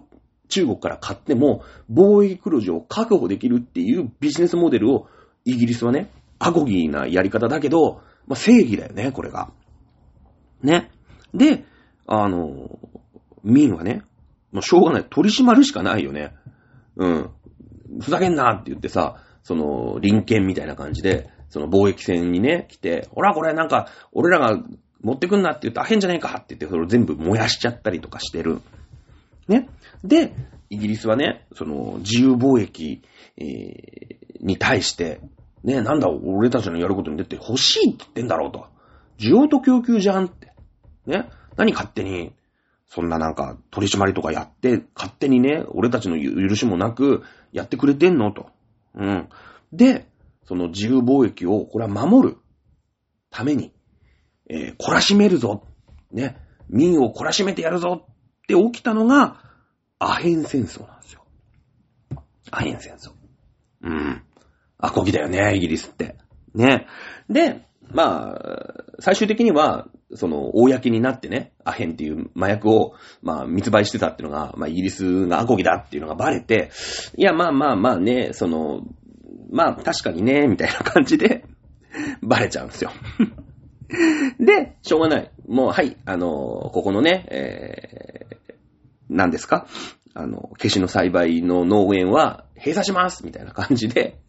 [0.48, 5.08] 中国から買っても、貿易黒字を確保できるっていうビジネスモデルを
[5.46, 9.52] イギリスはね、アコギーなやり方だけど、まあ、正義だよね、これが。
[10.64, 10.92] ね。
[11.34, 11.66] で、
[12.08, 12.80] あの、
[13.44, 14.02] 民はね、
[14.52, 15.06] もうしょうがない。
[15.10, 16.34] 取り締まるしかないよね。
[16.96, 17.30] うん。
[18.02, 24.62] ふざけんなって言ってさ、その、臨権みたいな感じで、その貿易船にね、来て、ほらこれなんか、俺らが
[25.02, 28.62] 持ってくんなって言ってあへんじゃねえかって言って、それを全部燃やしちゃったりとかしてる。
[29.48, 29.70] ね。
[30.04, 30.34] で、
[30.70, 33.02] イギリスはね、その、自由貿易、
[33.38, 35.22] えー、に対して、
[35.64, 38.68] ね、なんだ、俺たちのやることに出て欲しいって言ってんだろうと。
[39.18, 40.54] 需要と供給じゃんって。
[41.06, 41.30] ね。
[41.58, 42.34] 何勝手に、
[42.90, 48.48] そんななんか取り締まりとかやって、勝手にね、俺たちの許しもなくやってくれてんのと。
[48.96, 49.30] うん。
[49.72, 50.08] で、
[50.46, 52.38] その自由貿易を、これは守る
[53.30, 53.72] ために、
[54.50, 55.64] えー、懲らしめるぞ。
[56.12, 56.38] ね。
[56.68, 58.16] 民を懲らしめてやるぞっ
[58.48, 59.44] て起きたのが、
[60.00, 61.24] アヘン戦争なんですよ。
[62.50, 63.12] アヘン戦争。
[63.84, 64.24] うん。
[64.80, 66.18] アコギだよね、イギリスって。
[66.56, 66.88] ね。
[67.30, 76.72] で、まあ、最終的には、その、公になってね、アヘンっていう麻薬を、まあ、密売してたっていうのが、まあ、イギリスがアコギだっていうのがバレて、
[77.18, 78.82] いや、まあまあまあね、その、
[79.52, 81.46] まあ、確かにね、みたいな感じで、
[82.22, 82.92] バレちゃうんですよ。
[84.40, 85.32] で、しょうがない。
[85.48, 86.28] もう、はい、あの、
[86.74, 88.56] ここのね、えー、
[89.10, 89.68] 何ですか？
[90.14, 94.20] あの、消しの栽培の農園は閉鎖しますみたいな感じで、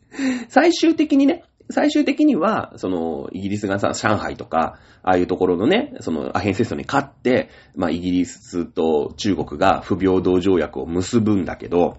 [0.48, 11.98] 最終的にね、最終的には、その、イギリスがさ、上海とか、ああいうところのね、その、アヘン戦争に勝って、まあ、イギリスと中国が不平等条約を結ぶんだけど、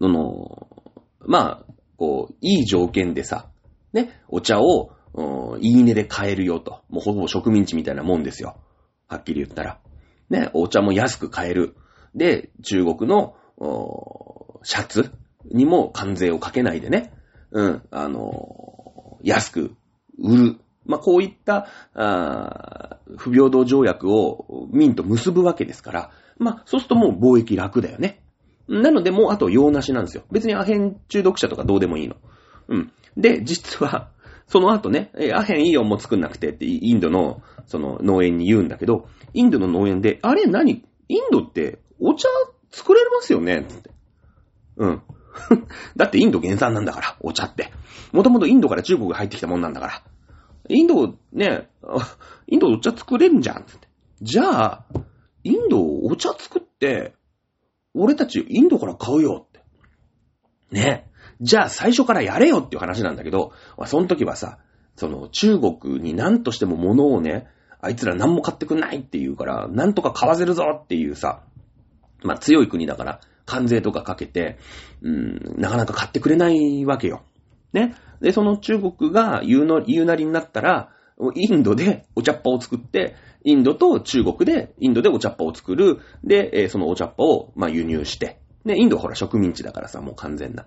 [0.00, 0.68] その、
[1.20, 3.48] まあ、こう、いい条件でさ、
[3.92, 4.92] ね、お茶を、
[5.60, 6.82] いいねで買えるよと。
[6.88, 8.56] もうほぼ植民地みたいなもんですよ。
[9.08, 9.78] はっきり言ったら。
[10.30, 11.76] ね、お茶も安く買える。
[12.14, 13.36] で、中国の、
[14.62, 15.12] シャツ
[15.50, 17.12] にも関税をかけないでね、
[17.52, 19.76] うん、あの、安く
[20.18, 20.56] 売る。
[20.84, 28.24] まあ、こういった、ああ不平等条約を民と結ぶわけですから、まあ、そうするともう貿易楽だよね。
[28.68, 30.24] なので、もうあと用なしなんですよ。
[30.32, 32.16] 別にアヘン中毒者とかどうでもいいの。
[32.68, 32.92] うん。
[33.16, 34.10] で、実は、
[34.46, 40.84] その後ね、え、アヘンいいよ、もう作んなくてってインドの、その農園に言うんだけど、インドの農園で、あれ何？
[41.08, 42.28] インドってお茶
[42.70, 43.60] 作れますよね？
[43.60, 43.90] って。
[44.76, 45.02] うん。
[45.96, 47.72] だってインド原産なんだから、お茶って。
[48.12, 50.02] もともとインドから中国が入ってきたもんなんだから。
[50.68, 51.68] インド、ね、
[52.46, 53.88] インドお茶作れんじゃんって。
[54.20, 54.84] じゃあ、
[55.44, 57.14] インドお茶作って、
[57.94, 59.62] 俺たちインドから買うよって。
[60.70, 61.10] ね。
[61.40, 63.52] じゃあ最初からやれよっていう話なんだけど、
[63.86, 64.58] その時はさ、
[64.96, 67.48] その中国に何としても物をね、
[67.80, 71.42] あいつら何も買ってくんないって言うから、なんとか買わせるぞっていうさ、
[72.22, 74.58] まあ強い国だから、関税とかかけて、
[75.02, 77.22] うん、なかなか買ってくれないわけよ。
[77.72, 77.94] ね。
[78.20, 80.90] で、その中国が言うの、言うなりになったら、
[81.34, 83.14] インドでお茶っ葉を作って、
[83.44, 85.98] インドと中国で、インドでお茶っ葉を作る。
[86.24, 88.38] で、そのお茶っ葉を、まあ、輸入して。
[88.64, 90.66] ね、インドほら植民地だからさ、もう完全な。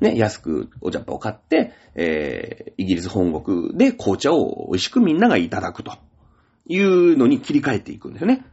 [0.00, 5.92] ね、安くお茶っ葉を買って、えー、イギリス本国で紅茶を美味しくみんながいただくと。
[6.66, 8.44] いうのに切り替えていくんだよね。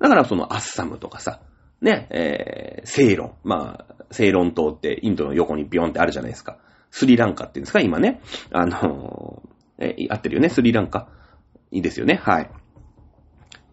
[0.00, 1.40] だからそのアッサムとかさ、
[1.80, 3.32] ね、えー、セイロン。
[3.44, 6.58] まあ、セイロン島ってインドの横にビヨンってあるじゃないですか。
[6.90, 7.80] スリランカって言うんですか？
[7.80, 8.20] 今ね。
[8.50, 10.48] あのー、えー、合ってるよね？
[10.48, 11.08] スリランカ。
[11.70, 12.14] いいですよね？
[12.22, 12.50] はい。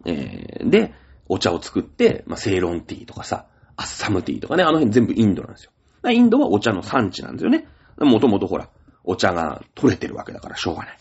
[0.04, 0.92] えー、で、
[1.28, 3.46] お茶を作って、まあ、セイロンティーとかさ、
[3.76, 5.72] アッサムティーとかね、あの辺全部インドなんですよ。
[6.10, 7.66] インドはお茶の産地なんですよね。
[7.98, 8.68] もともとほら、
[9.02, 10.98] お茶が取れてるわけだからしょうがない。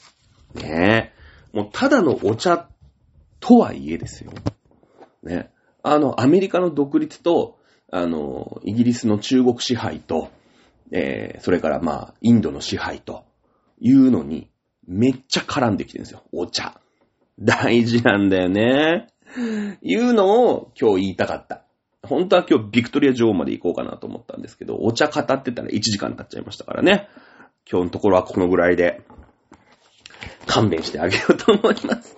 [0.56, 1.14] ね
[1.54, 1.58] え。
[1.58, 2.70] もうただのお茶
[3.40, 4.32] とはいえですよ。
[5.22, 5.52] ね。
[5.88, 7.60] あの、アメリカの独立と、
[7.92, 10.32] あの、イギリスの中国支配と、
[10.92, 13.24] えー、それからまあ、インドの支配と
[13.80, 14.50] いうのに、
[14.88, 16.24] めっちゃ絡んできてるんですよ。
[16.32, 16.80] お茶。
[17.40, 19.08] 大事なんだよね。
[19.84, 21.64] いうのを今日言いたかった。
[22.02, 27.10] 本当は今日ビクトリア女王まで行こうかなと思ったんですけど、お茶語ってたら1時間経っちゃいましたからね。
[27.70, 29.02] 今日のところはこのぐらいで
[30.48, 32.18] 勘弁してあげようと思います。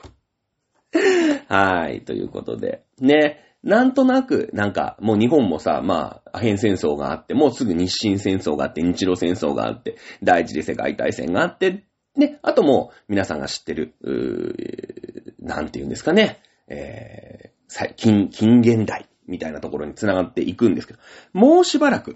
[1.47, 2.83] はい、ということで。
[2.99, 11.83] ね、なんとなく、なんか、もう日本もさ、まあ、アヘン戦争があって、もうすぐ日清戦争があって、日露戦争があって、第一次世界大戦があって、
[12.15, 16.39] ね、あともう、皆さんが知ってる、うーなんて言うんですかね、
[16.69, 20.99] えー、近、近現代みたいなところに繋がっていくんですけど、
[21.33, 22.15] もうしばらく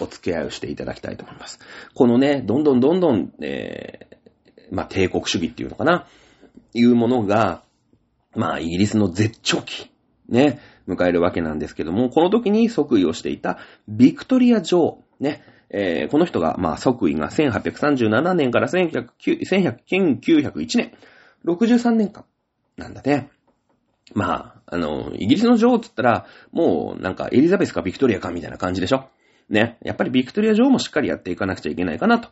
[0.00, 1.60] お付き合いをしていただきたいと思います。
[1.94, 6.08] このね、どんどんどんどん、えー、まあ、帝国主義っていうのかな、
[6.74, 7.62] いうものが、
[8.34, 9.92] まあ、イギリスの絶頂期、
[10.28, 10.58] ね、
[10.88, 13.58] 迎えるわけなんですけども、この時に即位をしていた
[13.88, 20.92] ビクトリア女王、ね、えー、この人が、まあ、即位が1837年から1901年、
[21.44, 22.24] 63年間
[22.76, 23.30] なんだね。
[24.14, 29.08] まあ、あの、イギリスの女王って言ったら、もうなんかエリザベスかビクトリアかみたいな感じでしょ
[29.48, 29.78] ね。
[29.82, 32.28] やっぱりビクトリア女王もしっかりやっていかなくちゃいけないかな、と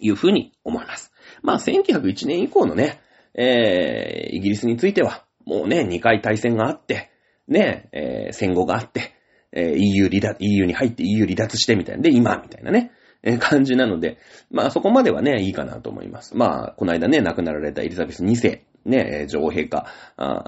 [0.00, 1.12] いうふうに思います。
[1.42, 3.00] まあ、1901年以降のね、
[3.34, 7.10] えー、イギリスについては、もうね、2回対戦があって、
[7.48, 9.14] ね、えー、戦後があって、
[9.52, 12.02] えー、EU 離脱、EU に入って EU 離脱してみたいな。
[12.02, 12.92] で、今、みたいなね、
[13.22, 14.18] えー、感じなので、
[14.50, 16.36] まあそこまではね、いいかなと思います。
[16.36, 19.86] まあ、この間ね、亡くなられたエリザベス2世、ね、女王陛下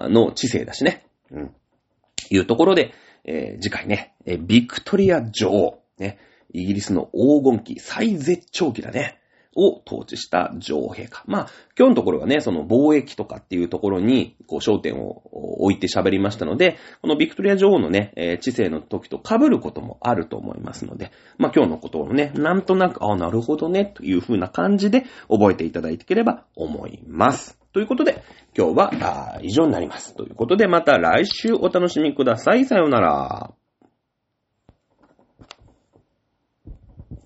[0.09, 1.07] の知性だしね。
[1.31, 1.55] うん。
[2.31, 2.93] いうところで、
[3.25, 6.19] えー、次回ね、えビクトリア女王、ね、
[6.53, 9.20] イギリスの黄金期、最絶頂期だね。
[9.61, 11.23] を統治した女王陛下。
[11.27, 11.49] まあ、
[11.79, 15.23] 今日のところはね、その貿易とかっていうところに、こう、焦点を
[15.63, 27.59] 置いて喋りましたので、このビクトリア女王のね、えー、知性の時と被ることもあると思いますので、まあ今日のことをね、なんとなく、ああ、なるほどね、という風な感じで覚えていただいていければ思います。
[27.73, 28.25] ということで、
[28.57, 30.15] 今日は、以上になります。
[30.15, 32.65] ということで、また来週お楽しみください。
[32.65, 33.60] さようなら。